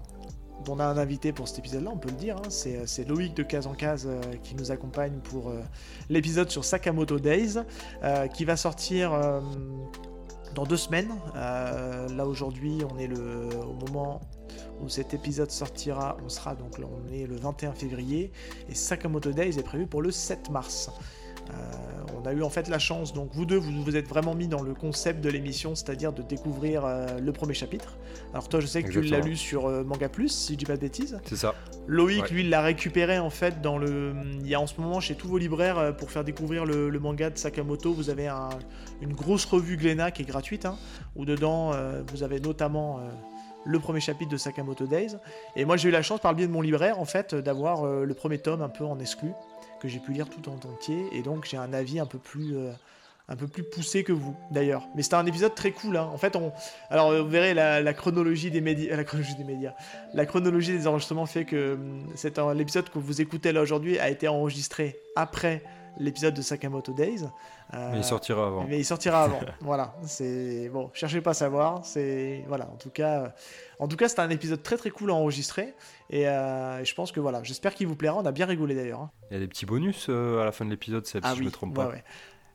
[0.68, 2.36] on a un invité pour cet épisode-là, on peut le dire.
[2.36, 5.60] hein, c'est, c'est Loïc de Case en Case euh, qui nous accompagne pour euh,
[6.08, 7.58] l'épisode sur Sakamoto Days,
[8.04, 9.40] euh, qui va sortir euh,
[10.54, 11.10] dans deux semaines.
[11.34, 14.20] Euh, là, aujourd'hui, on est le, au moment
[14.80, 16.16] où cet épisode sortira.
[16.24, 18.30] On sera donc là, on est le 21 février.
[18.68, 20.90] Et Sakamoto Days est prévu pour le 7 mars.
[21.50, 21.54] Euh,
[22.22, 24.46] on a eu en fait la chance, donc vous deux, vous vous êtes vraiment mis
[24.46, 27.96] dans le concept de l'émission, c'est-à-dire de découvrir euh, le premier chapitre.
[28.32, 30.64] Alors toi, je sais que tu l'as lu sur euh, Manga Plus, si je dis
[30.64, 31.18] pas de bêtises.
[31.24, 31.54] C'est ça.
[31.88, 32.28] Loïc, Ouais.
[32.30, 34.14] lui, il l'a récupéré en fait dans le.
[34.40, 36.98] Il y a en ce moment chez tous vos libraires pour faire découvrir le, le
[37.00, 37.92] manga de Sakamoto.
[37.92, 38.50] Vous avez un-
[39.00, 40.76] une grosse revue Glénat qui est gratuite, hein,
[41.16, 43.02] où dedans euh, vous avez notamment euh,
[43.64, 45.16] le premier chapitre de Sakamoto Days.
[45.56, 47.84] Et moi, j'ai eu la chance par le biais de mon libraire en fait d'avoir
[47.84, 49.32] euh, le premier tome un peu en exclu
[49.82, 51.08] que j'ai pu lire tout en entier.
[51.12, 52.56] Et donc j'ai un avis un peu plus.
[52.56, 52.72] euh,
[53.28, 54.82] un peu plus poussé que vous d'ailleurs.
[54.96, 55.96] Mais c'était un épisode très cool.
[55.96, 56.10] hein.
[56.12, 56.52] En fait, on,
[56.90, 59.74] alors euh, vous verrez la, chronologie des médias, la chronologie des médias,
[60.12, 63.98] la chronologie des enregistrements fait que hum, c'est un- l'épisode que vous écoutez là aujourd'hui
[63.98, 65.62] a été enregistré après
[65.98, 67.24] l'épisode de Sakamoto Days.
[67.74, 68.64] Euh, Mais il sortira avant.
[68.64, 69.40] mais il sortira avant.
[69.60, 70.90] voilà, c'est bon.
[70.94, 71.84] Cherchez pas à savoir.
[71.84, 72.68] C'est voilà.
[72.70, 73.28] En tout cas, euh,
[73.78, 75.74] en tout cas, c'était un épisode très très cool à enregistrer.
[76.10, 77.42] Et euh, je pense que voilà.
[77.42, 78.16] J'espère qu'il vous plaira.
[78.18, 79.00] On a bien rigolé d'ailleurs.
[79.00, 79.10] hein.
[79.30, 81.42] Il y a des petits bonus euh, à la fin de l'épisode, Seb, si je
[81.42, 81.90] me trompe ouais, pas.
[81.90, 82.04] ouais.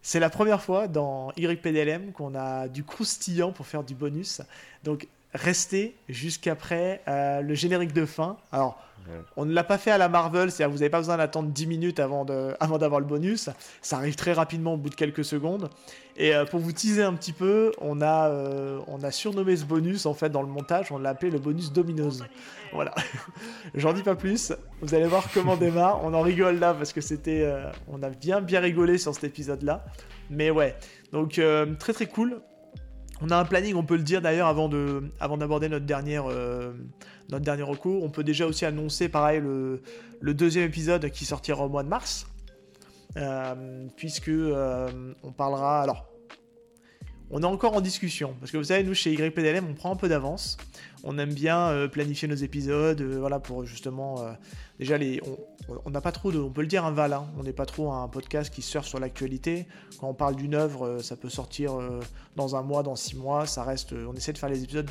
[0.04, 4.42] C'est la première fois dans YPDLM qu'on a du croustillant pour faire du bonus.
[4.84, 8.38] Donc restez jusqu'après euh, le générique de fin.
[8.52, 9.14] Alors, Ouais.
[9.38, 11.48] on ne l'a pas fait à la Marvel, c'est-à-dire que vous n'avez pas besoin d'attendre
[11.48, 13.50] 10 minutes avant de- avant d'avoir le bonus.
[13.82, 15.70] Ça arrive très rapidement au bout de quelques secondes.
[16.18, 19.64] Et euh, pour vous teaser un petit peu, on a, euh, on a surnommé ce
[19.64, 22.22] bonus en fait dans le montage, on l'a appelé le bonus Dominoes.
[22.74, 22.94] Voilà.
[23.76, 24.52] J'en dis pas plus.
[24.82, 26.04] Vous allez voir comment on démarre.
[26.04, 27.50] On en rigole là parce que c'était,
[27.88, 29.86] on a bien bien rigolé sur cet épisode-là.
[30.30, 30.76] Mais ouais,
[31.14, 31.40] donc
[31.80, 32.42] très très cool.
[33.22, 36.74] On a un planning, on peut le dire d'ailleurs avant de, avant d'aborder euh,
[37.30, 38.04] notre dernier recours.
[38.04, 39.82] On peut déjà aussi annoncer pareil le,
[40.20, 42.28] le deuxième épisode qui sortira au mois de mars,
[43.18, 46.06] Euh, puisque euh, on parlera alors.
[47.32, 48.36] on est encore en discussion.
[48.40, 50.58] Parce que vous savez, nous, chez YPDLM, on prend un peu d'avance.
[51.04, 54.22] On aime bien euh, planifier nos épisodes, euh, voilà, pour justement.
[54.22, 54.32] Euh,
[54.80, 55.22] déjà, les,
[55.86, 56.40] on n'a pas trop de.
[56.40, 57.14] On peut le dire, un val.
[57.14, 57.28] Hein.
[57.38, 59.68] on n'est pas trop un podcast qui surfe sur l'actualité.
[60.00, 61.74] Quand on parle d'une œuvre, ça peut sortir
[62.36, 63.46] dans un mois, dans six mois.
[63.46, 63.94] Ça reste.
[63.94, 64.90] on essaie de faire les épisodes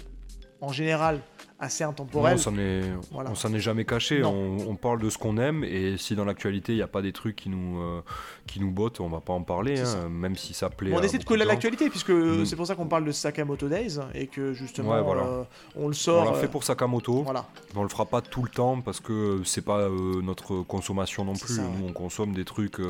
[0.60, 1.20] en général
[1.58, 2.34] assez intemporel.
[2.34, 4.22] on s'en est, jamais caché.
[4.22, 7.12] On, parle de ce qu'on aime et si dans l'actualité il n'y a pas des
[7.12, 8.02] trucs qui nous, euh,
[8.46, 10.92] qui nous bottent, on va pas en parler, hein, même si ça plaît.
[10.94, 12.44] on essaie de coller l'actualité puisque mm.
[12.44, 15.44] c'est pour ça qu'on parle de Sakamoto Days et que justement euh,
[15.76, 16.26] on le sort.
[16.28, 17.22] On l'a fait euh, pour Sakamoto.
[17.22, 17.46] Voilà.
[17.74, 21.58] On le fera pas tout le temps parce que c'est pas notre consommation non plus.
[21.58, 22.80] Nous on consomme des trucs,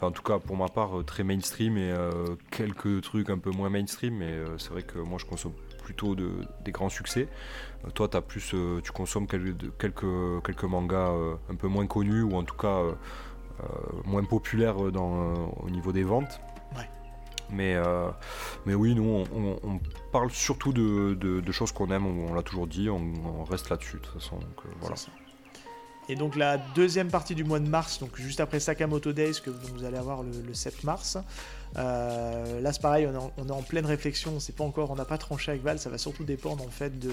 [0.00, 1.92] en tout cas pour ma part très mainstream et
[2.52, 4.18] quelques trucs un peu moins mainstream.
[4.18, 5.52] Mais c'est vrai que moi je consomme
[5.88, 6.28] plutôt de,
[6.66, 7.28] des grands succès.
[7.86, 11.86] Euh, toi, as plus, euh, tu consommes quelques, quelques, quelques mangas euh, un peu moins
[11.86, 12.82] connus ou en tout cas
[14.04, 16.40] moins populaires dans, au niveau des ventes.
[17.50, 17.76] Mais,
[18.66, 19.80] mais oui, nous, on,
[20.12, 24.02] parle surtout de, de, choses qu'on aime, on, l'a toujours dit, on, reste là-dessus de
[24.02, 24.38] toute façon.
[24.80, 24.96] voilà.
[26.10, 29.50] Et donc la deuxième partie du mois de mars, donc juste après Sakamoto Days que
[29.50, 31.18] vous allez avoir le, 7 mars.
[31.76, 35.04] Euh, là c'est pareil, on est, en, pleine réflexion, on sait pas encore, on n'a
[35.04, 37.12] pas tranché avec Val, ça va surtout dépendre en fait de,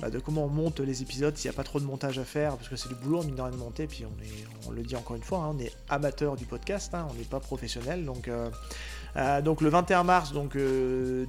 [0.00, 2.56] bah, comment on monte les épisodes, s'il n'y a pas trop de montage à faire,
[2.56, 4.94] parce que c'est du boulot, mine de rien de monter, puis on, est, le dit
[4.94, 8.28] encore une fois, hein, on est amateur du podcast, hein, on n'est pas professionnel, donc,
[8.28, 8.50] euh,
[9.16, 10.56] euh, donc le 21 mars, donc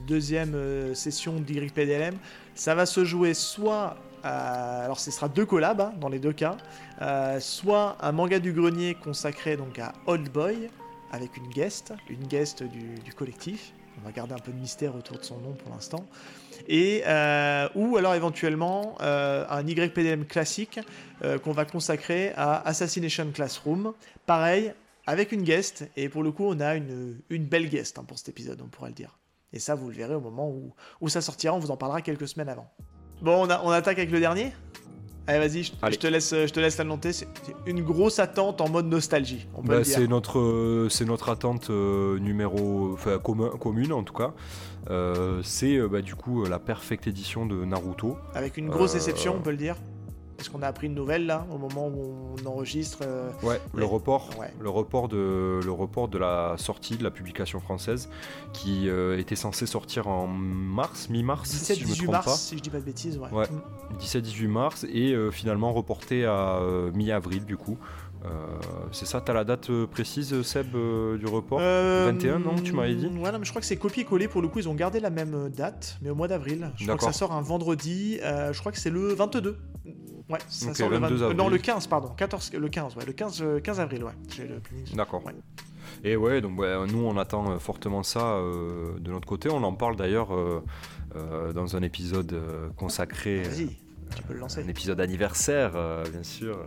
[0.08, 2.16] deuxième session d'YPDLM,
[2.54, 6.34] ça va se jouer soit euh, alors ce sera deux collabs hein, dans les deux
[6.34, 6.58] cas.
[7.02, 10.70] Euh, soit un manga du grenier consacré donc à Old Boy
[11.12, 13.74] avec une guest, une guest du, collectif.
[14.02, 16.06] On va garder un peu de mystère autour de son nom pour l'instant.
[16.68, 20.80] Et euh, ou alors éventuellement un YPDM classique
[21.44, 23.94] qu'on va consacrer à Assassination Classroom.
[24.26, 24.74] Pareil,
[25.06, 25.88] avec une guest.
[25.96, 28.90] Et pour le coup, on a une, belle guest hein, pour cet épisode, on pourrait
[28.90, 29.20] le dire.
[29.52, 31.54] Et ça, vous le verrez au moment où, où ça sortira.
[31.54, 32.72] On vous en parlera quelques semaines avant.
[33.22, 34.52] Bon, on, attaque avec le dernier
[35.26, 37.14] Allez, vas-y, je, te laisse, je te laisse l'annoncer.
[37.14, 37.28] C'est
[37.66, 39.48] une grosse attente en mode nostalgie.
[39.64, 44.34] Bah, c'est notre, euh, c'est notre attente euh, numéro, enfin commune en tout cas.
[44.90, 48.18] Euh, c'est bah, du coup la perfecte édition de Naruto.
[48.36, 49.78] Avec une grosse déception, on peut le dire.
[50.44, 53.00] Parce qu'on a appris une nouvelle là, au moment où on enregistre.
[53.04, 54.30] Euh, ouais, le report,
[54.60, 58.10] le report de le report de la sortie de la publication française,
[58.52, 62.34] qui euh, était censé sortir en mars, mi-mars, si je me trompe mars, pas.
[62.34, 63.46] Si je dis pas de bêtises, ouais.
[64.02, 64.52] 17-18 mm.
[64.52, 66.60] mars et euh, finalement reporté à
[66.94, 67.78] mi-avril du coup.
[68.92, 71.62] c'est ça, t'as la date précise, Seb, du report?
[71.62, 73.08] 21, non Tu m'avais dit?
[73.08, 74.60] Ouais, non, mais je crois que c'est copié-collé pour le coup.
[74.60, 76.70] Ils ont gardé la même date, mais au mois d'avril.
[76.76, 78.20] Je crois que ça sort un vendredi.
[78.22, 79.58] je crois que c'est le 22.
[80.34, 81.38] Ouais, ça sort le 22 avril.
[81.38, 82.10] Non, le 15, pardon.
[82.18, 83.06] 14, le 15, ouais.
[83.06, 84.12] Le 15, 15 euh, avril, ouais.
[84.96, 85.22] D'accord.
[86.04, 89.50] Et ouais, donc nous on attend euh, fortement ça euh, de notre côté.
[89.50, 90.30] On en parle d'ailleurs
[91.54, 92.36] dans un épisode
[92.76, 93.44] consacré.
[94.16, 94.64] Tu peux le lancer.
[94.64, 95.72] Un épisode anniversaire,
[96.12, 96.58] bien sûr,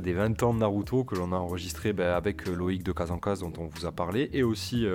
[0.00, 3.52] des 20 ans de Naruto que l'on a enregistré ben, avec Loïc de Kazankaz dont
[3.58, 4.86] on vous a parlé, et aussi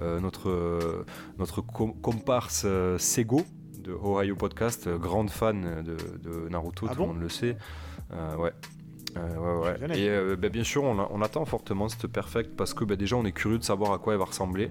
[0.00, 1.04] notre,
[1.38, 2.66] notre comparse
[2.98, 3.42] Sego,
[3.86, 7.56] de Ohio Podcast, euh, grande fan de, Naruto, ah tout le monde le sait.
[8.12, 8.52] Euh, ouais.
[9.16, 13.16] Euh, ouais, Et bah, bien sûr, on, attend fortement cette perfect parce que bah, déjà,
[13.16, 14.70] on est curieux de savoir à quoi elle va ressembler.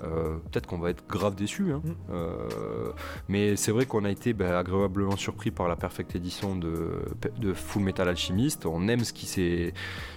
[0.00, 1.82] Peut-être qu'on va être grave déçu, hein.
[1.84, 2.14] mm.
[3.28, 7.02] mais c'est vrai qu'on a été bah, agréablement surpris par la perfect édition de,
[7.38, 8.64] de Full Metal Alchemist.
[8.64, 9.74] On aime ce qui s'est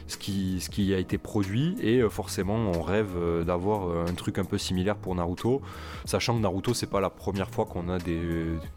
[0.07, 4.05] ce qui, ce qui a été produit et euh, forcément on rêve euh, d'avoir euh,
[4.07, 5.61] un truc un peu similaire pour Naruto,
[6.05, 8.19] sachant que Naruto c'est pas la première fois qu'on a des,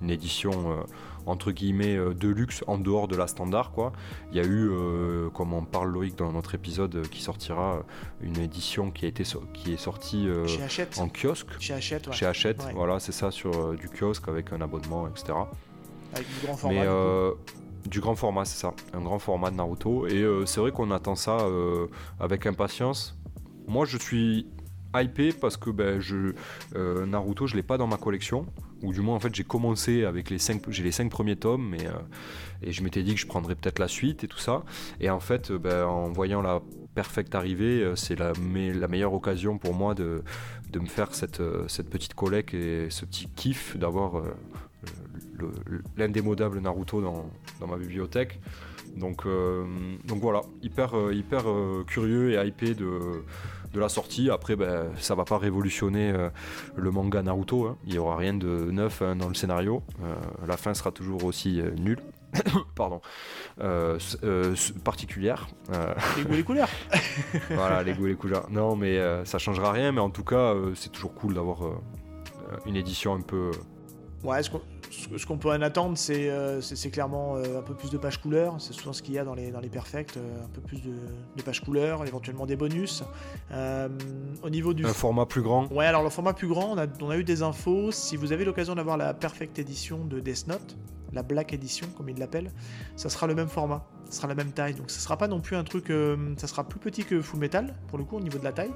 [0.03, 0.77] une édition
[1.27, 3.93] entre guillemets de luxe en dehors de la standard quoi.
[4.31, 4.71] Il y a eu,
[5.35, 7.83] comme on parle Loïc dans notre épisode qui sortira,
[8.21, 10.29] une édition qui a été qui est sortie
[10.99, 11.49] en kiosque.
[11.59, 15.35] Chez Hachette, Chez Hachette, voilà c'est ça sur du kiosque avec un abonnement etc.
[16.15, 16.85] Avec du grand format.
[17.89, 18.75] Du grand format, c'est ça.
[18.93, 20.07] Un grand format de Naruto.
[20.09, 21.87] Et euh, c'est vrai qu'on attend ça euh,
[22.19, 23.17] avec impatience.
[23.69, 24.47] Moi, je suis
[24.95, 26.33] hypé parce que ben, je,
[26.75, 28.47] euh, Naruto, je l'ai pas dans ma collection.
[28.83, 31.69] Ou du moins, en fait, j'ai commencé avec les 5 j'ai les cinq premiers tomes.
[31.71, 31.87] Mais,
[32.63, 34.65] et je m'étais dit que je prendrais peut-être la suite et tout ça.
[35.01, 36.61] Et en fait, ben, en voyant la
[36.95, 38.33] perfecte arrivée, c'est la,
[38.89, 40.23] meilleure occasion pour moi de,
[40.73, 44.23] de me faire cette, cette petite collecte et ce petit kiff d'avoir
[45.97, 48.41] l'indémodable Naruto dans, dans, ma bibliothèque.
[48.97, 49.65] Donc, euh,
[50.07, 53.25] donc voilà, hyper, euh, hyper euh, curieux et hypé de,
[53.73, 54.31] de la sortie.
[54.31, 56.13] Après, ben, ça va pas révolutionner
[56.77, 57.67] le manga Naruto.
[57.67, 57.77] Hein.
[57.85, 59.83] Il n'y aura rien de neuf hein, dans le scénario.
[60.47, 62.01] la fin sera toujours aussi nulle.
[62.75, 63.01] Pardon.
[64.85, 65.49] particulière.
[66.17, 66.69] les goûts et les couleurs.
[67.51, 68.51] voilà, les goûts et les couleurs.
[68.51, 69.93] Non, mais ça changera rien.
[69.93, 71.59] Mais en tout cas, c'est toujours cool d'avoir
[72.67, 73.51] une édition un peu.
[74.27, 74.61] Ouais, ce qu'on
[75.17, 78.57] ce qu'on peut en attendre, c'est clairement un peu plus de pages couleurs.
[78.59, 81.43] C'est souvent ce qu'il y a dans les, dans les perfects, un peu plus de,
[81.43, 83.03] pages couleurs, éventuellement des bonus.
[83.51, 84.85] au niveau du.
[84.85, 87.25] Un format plus grand Ouais, alors le format plus grand, on a, on a eu
[87.25, 87.93] des infos.
[87.93, 90.77] Si vous avez l'occasion d'avoir la Perfect Edition de Death Note,
[91.13, 92.51] la Black Edition, comme ils l'appellent,
[92.97, 94.75] ça sera le même format, ça sera la même taille.
[94.75, 95.93] Donc ça sera pas non plus un truc,
[96.37, 98.73] ça sera plus petit que Full Metal, pour le coup, au niveau de la taille.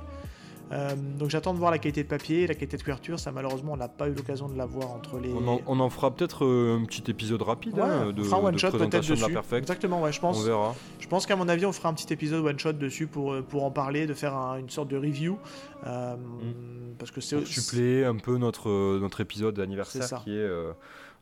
[0.73, 3.19] Euh, donc j'attends de voir la qualité de papier, la qualité de couverture.
[3.19, 5.33] Ça, malheureusement, on n'a pas eu l'occasion de la voir entre les.
[5.33, 8.71] On en, fera peut-être euh, un petit épisode rapide hein, de, on fera one shot
[8.71, 9.15] peut-être dessus.
[9.53, 10.39] Exactement, ouais, je pense.
[10.39, 10.75] On verra.
[11.01, 13.43] Je pense qu'à mon avis, on fera un petit épisode one shot dessus pour, euh,
[13.43, 15.39] pour en parler, de faire une sorte de review.
[15.85, 16.97] Mm.
[16.99, 17.45] Parce que c'est.
[17.47, 20.49] suppléer un peu notre, notre épisode d'anniversaire qui est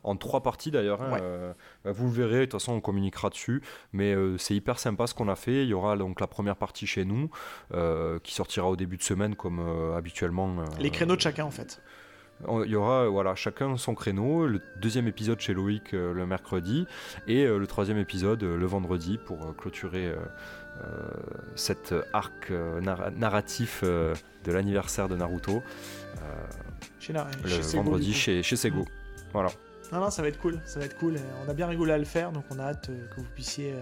[0.03, 1.01] en trois parties d'ailleurs.
[1.01, 3.61] Hein, euh, bah, vous le verrez, de toute façon on communiquera dessus.
[3.93, 5.63] Mais euh, c'est hyper sympa ce qu'on a fait.
[5.63, 7.29] Il y aura donc la première partie chez nous
[7.73, 9.59] euh, qui sortira au début de semaine comme
[9.95, 10.63] habituellement.
[10.79, 11.81] Les créneaux de chacun en fait.
[12.47, 16.87] Il y aura voilà, chacun son créneau, le deuxième épisode chez Loïc le mercredi
[17.27, 20.13] et le troisième épisode le vendredi pour clôturer
[21.55, 22.49] cet arc
[23.17, 25.61] narratif de l'anniversaire de Naruto.
[27.01, 28.85] chez le vendredi chez, chez Sego.
[29.33, 29.49] Voilà.
[29.91, 31.15] Non, non, ça va être cool, ça va être cool.
[31.45, 33.71] On a bien rigolé à le faire, donc on a hâte euh, que vous puissiez
[33.71, 33.81] euh,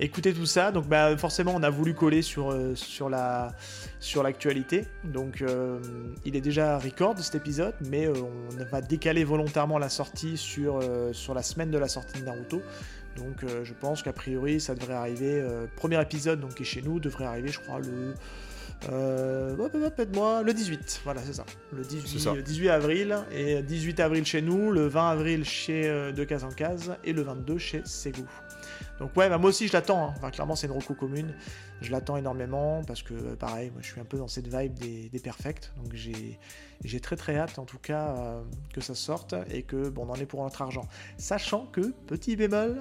[0.00, 0.72] écouter tout ça.
[0.72, 3.54] Donc bah, forcément, on a voulu coller sur, euh, sur, la,
[4.00, 4.88] sur l'actualité.
[5.04, 5.44] Donc
[6.24, 10.80] il est déjà record cet épisode, mais on va décaler volontairement la sortie sur,
[11.12, 12.60] sur la semaine de la sortie de Naruto.
[13.16, 15.44] Donc je pense qu'a priori, ça devrait arriver.
[15.76, 18.14] premier épisode donc, qui est chez nous devrait arriver, je crois, le
[18.90, 19.56] euh,
[20.14, 21.44] moi le 18, voilà, c'est ça.
[21.72, 26.24] Le 18, 18, avril, et 18 avril chez nous, le 20 avril chez euh, De
[26.24, 28.24] Case en Case, et le 22 chez Segu.
[28.98, 30.08] Donc, ouais, bah, moi aussi je l'attends.
[30.08, 30.14] Hein.
[30.16, 31.34] Enfin, clairement, c'est une roco commune.
[31.80, 35.08] Je l'attends énormément parce que, pareil, moi je suis un peu dans cette vibe des,
[35.08, 35.72] des perfects.
[35.82, 38.42] Donc, j'ai très très hâte en tout cas euh,
[38.72, 40.88] que ça sorte et que, bon, on en est pour notre argent.
[41.18, 42.78] Sachant que, petit bémol,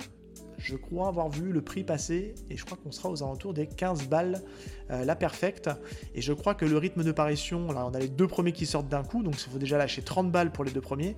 [0.61, 3.67] je crois avoir vu le prix passer et je crois qu'on sera aux alentours des
[3.67, 4.41] 15 balles
[4.89, 5.69] euh, la perfecte.
[6.15, 8.65] Et je crois que le rythme de parution, là on a les deux premiers qui
[8.65, 11.15] sortent d'un coup, donc il faut déjà lâcher 30 balles pour les deux premiers.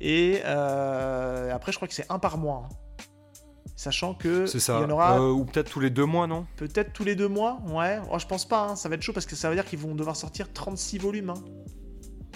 [0.00, 2.68] Et euh, après je crois que c'est un par mois.
[2.70, 2.74] Hein.
[3.76, 5.20] Sachant que il y en aura.
[5.20, 6.46] Euh, ou peut-être tous les deux mois, non?
[6.56, 7.98] Peut-être tous les deux mois, ouais.
[8.10, 8.76] Oh, je pense pas, hein.
[8.76, 11.30] ça va être chaud parce que ça veut dire qu'ils vont devoir sortir 36 volumes.
[11.30, 11.42] Hein.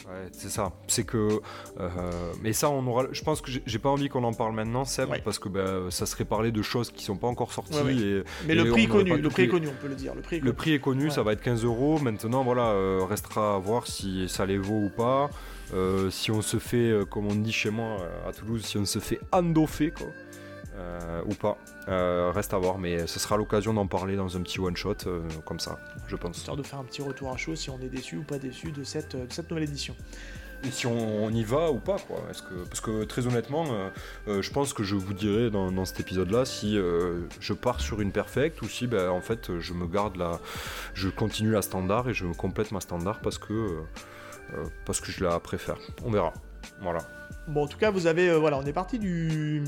[0.07, 0.73] Ouais, c'est ça.
[0.87, 1.41] C'est que.
[1.81, 3.07] Euh, mais ça, on aura.
[3.13, 6.07] Je pense que j'ai pas envie qu'on en parle maintenant, Seb, parce que bah, ça
[6.07, 7.77] serait parler de choses qui sont pas encore sorties.
[7.77, 10.15] Et, mais le prix est connu, le prix est connu, on peut le dire.
[10.15, 11.99] Le prix est connu, le prix est connu ça va être 15 euros.
[11.99, 15.31] Maintenant, voilà, euh, restera à voir si ça les vaut ou pas.
[15.75, 18.99] Euh, si on se fait, comme on dit chez moi à Toulouse, si on se
[18.99, 20.09] fait endoffer, quoi.
[20.79, 21.59] Euh, ou pas.
[21.89, 25.23] Euh, reste à voir, mais ce sera l'occasion d'en parler dans un petit one-shot euh,
[25.45, 26.37] comme ça, je pense.
[26.37, 28.71] Histoire de faire un petit retour à chaud si on est déçu ou pas déçu
[28.71, 29.97] de cette, cette nouvelle édition.
[30.65, 32.21] Et si on, y va ou pas, quoi.
[32.31, 33.65] Est-ce que, parce que très honnêtement,
[34.27, 36.77] je pense que je vous dirai dans, cet épisode-là si
[37.41, 40.41] je pars sur une perfecte ou si ben, en fait je me garde la.
[40.95, 43.79] Je continue la standard et je me complète ma standard parce que,
[44.85, 45.79] parce que je la préfère.
[46.05, 46.33] On verra.
[46.81, 47.01] Voilà.
[47.49, 49.63] Bon, en tout cas, vous avez, euh, voilà, on est parti du,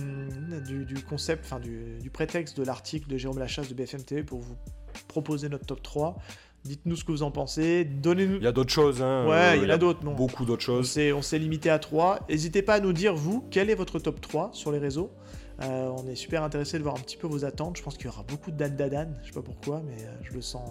[0.66, 4.56] du, concept, enfin du, prétexte de l'article de Jérôme Lachasse de BFM TV pour vous
[5.08, 6.16] proposer notre top 3.
[6.64, 7.84] Dites-nous ce que vous en pensez.
[7.84, 8.36] Donnez-nous.
[8.36, 9.26] Il y a d'autres choses, hein.
[9.26, 10.12] Ouais, il y, en a, d'autres, non.
[10.12, 10.98] Beaucoup d'autres choses.
[11.14, 12.26] On s'est limité à 3.
[12.28, 15.10] N'hésitez pas à nous dire, vous, quel est votre top 3 sur les réseaux.
[15.62, 17.78] Euh, on est super intéressé de voir un petit peu vos attentes.
[17.78, 19.08] Je pense qu'il y aura beaucoup de Dan Dadan.
[19.22, 20.68] Je sais pas pourquoi, mais euh, je le sens.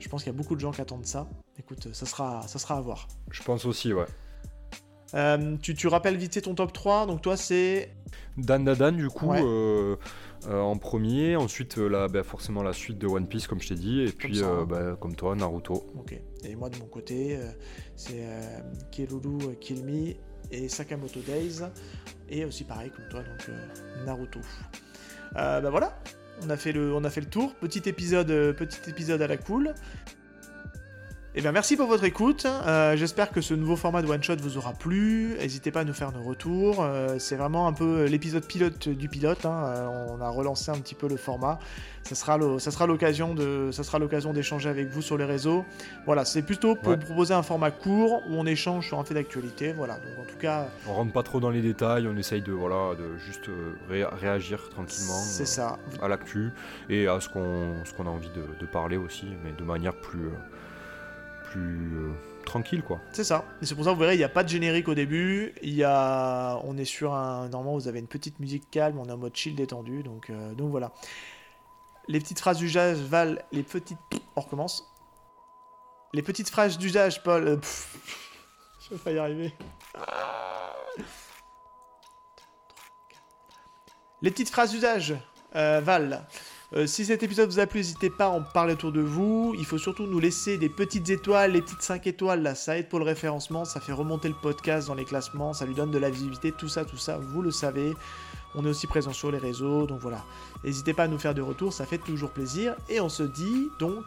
[0.00, 1.28] Je pense qu'il y a beaucoup de gens qui attendent ça.
[1.58, 3.08] Écoute, ça sera, ça sera à voir.
[3.30, 4.06] Je pense aussi, ouais.
[5.14, 7.90] Euh, tu, rappelles vite ton top 3, donc toi c'est...
[8.36, 9.96] Dan Dan du coup euh,
[10.48, 13.74] euh, en premier, ensuite là, bah, forcément la suite de One Piece comme je t'ai
[13.76, 15.86] dit, et puis bah, comme toi Naruto.
[15.98, 17.38] Ok, et moi de mon côté
[17.94, 18.24] c'est
[18.90, 20.14] Kiruru Kill Me
[20.50, 21.62] et Sakamoto Days,
[22.28, 23.50] et aussi pareil comme toi donc
[24.04, 24.40] Naruto.
[25.32, 25.96] bah voilà,
[26.42, 29.36] on a fait le, on a fait le tour, petit épisode, petit épisode à la
[29.36, 29.74] cool.
[31.36, 32.46] Eh bien, merci pour votre écoute.
[32.46, 35.34] Euh, j'espère que ce nouveau format de one shot vous aura plu.
[35.40, 36.76] N'hésitez pas à nous faire nos retours.
[36.78, 39.44] Euh, c'est vraiment un peu l'épisode pilote du pilote.
[39.44, 39.64] Hein.
[39.64, 41.58] Euh, on a relancé un petit peu le format.
[42.04, 45.64] Ça sera l'occasion de, ça sera l'occasion d'échanger avec vous sur les réseaux.
[46.06, 49.72] Voilà, c'est plutôt pour proposer un format court où on échange sur un fait d'actualité.
[49.72, 49.94] Voilà.
[49.94, 52.06] Donc en tout cas, on rentre pas trop dans les détails.
[52.06, 53.50] On essaye de voilà, de juste
[54.20, 55.18] réagir tranquillement.
[55.18, 55.78] C'est ça.
[56.00, 56.52] À l'actu
[56.88, 59.94] et à ce qu'on, ce qu'on a envie de, de, parler aussi, mais de manière
[59.94, 60.30] plus
[61.56, 62.12] euh,
[62.44, 63.00] tranquille quoi.
[63.12, 63.44] C'est ça.
[63.62, 65.54] Et c'est pour ça vous verrez, il n'y a pas de générique au début.
[65.62, 69.08] Il y a, on est sur un, normalement vous avez une petite musique calme, on
[69.08, 70.92] est en mode chill détendu, donc euh, voilà.
[72.08, 73.98] Les petites phrases d'usage valent les petites.
[74.36, 74.84] On recommence.
[76.12, 77.48] Les petites phrases d'usage, Paul.
[77.48, 77.56] Euh,
[78.82, 79.54] Je vais pas y arriver.
[84.20, 85.14] Les petites phrases d'usage.
[85.56, 86.26] Euh, Val.
[86.76, 89.54] Euh, si cet épisode vous a plu, n'hésitez pas à en parler autour de vous.
[89.56, 92.88] Il faut surtout nous laisser des petites étoiles, les petites 5 étoiles là, ça aide
[92.88, 95.98] pour le référencement, ça fait remonter le podcast dans les classements, ça lui donne de
[95.98, 97.94] la visibilité, tout ça, tout ça, vous le savez.
[98.56, 100.24] On est aussi présent sur les réseaux, donc voilà.
[100.64, 102.74] N'hésitez pas à nous faire des retours, ça fait toujours plaisir.
[102.88, 104.04] Et on se dit donc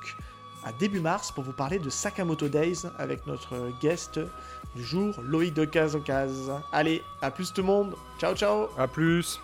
[0.66, 4.20] à début mars pour vous parler de Sakamoto Days avec notre guest
[4.76, 5.98] du jour, Loïc de Case.
[6.74, 7.96] Allez, à plus tout le monde.
[8.20, 8.68] Ciao, ciao.
[8.78, 9.40] À plus.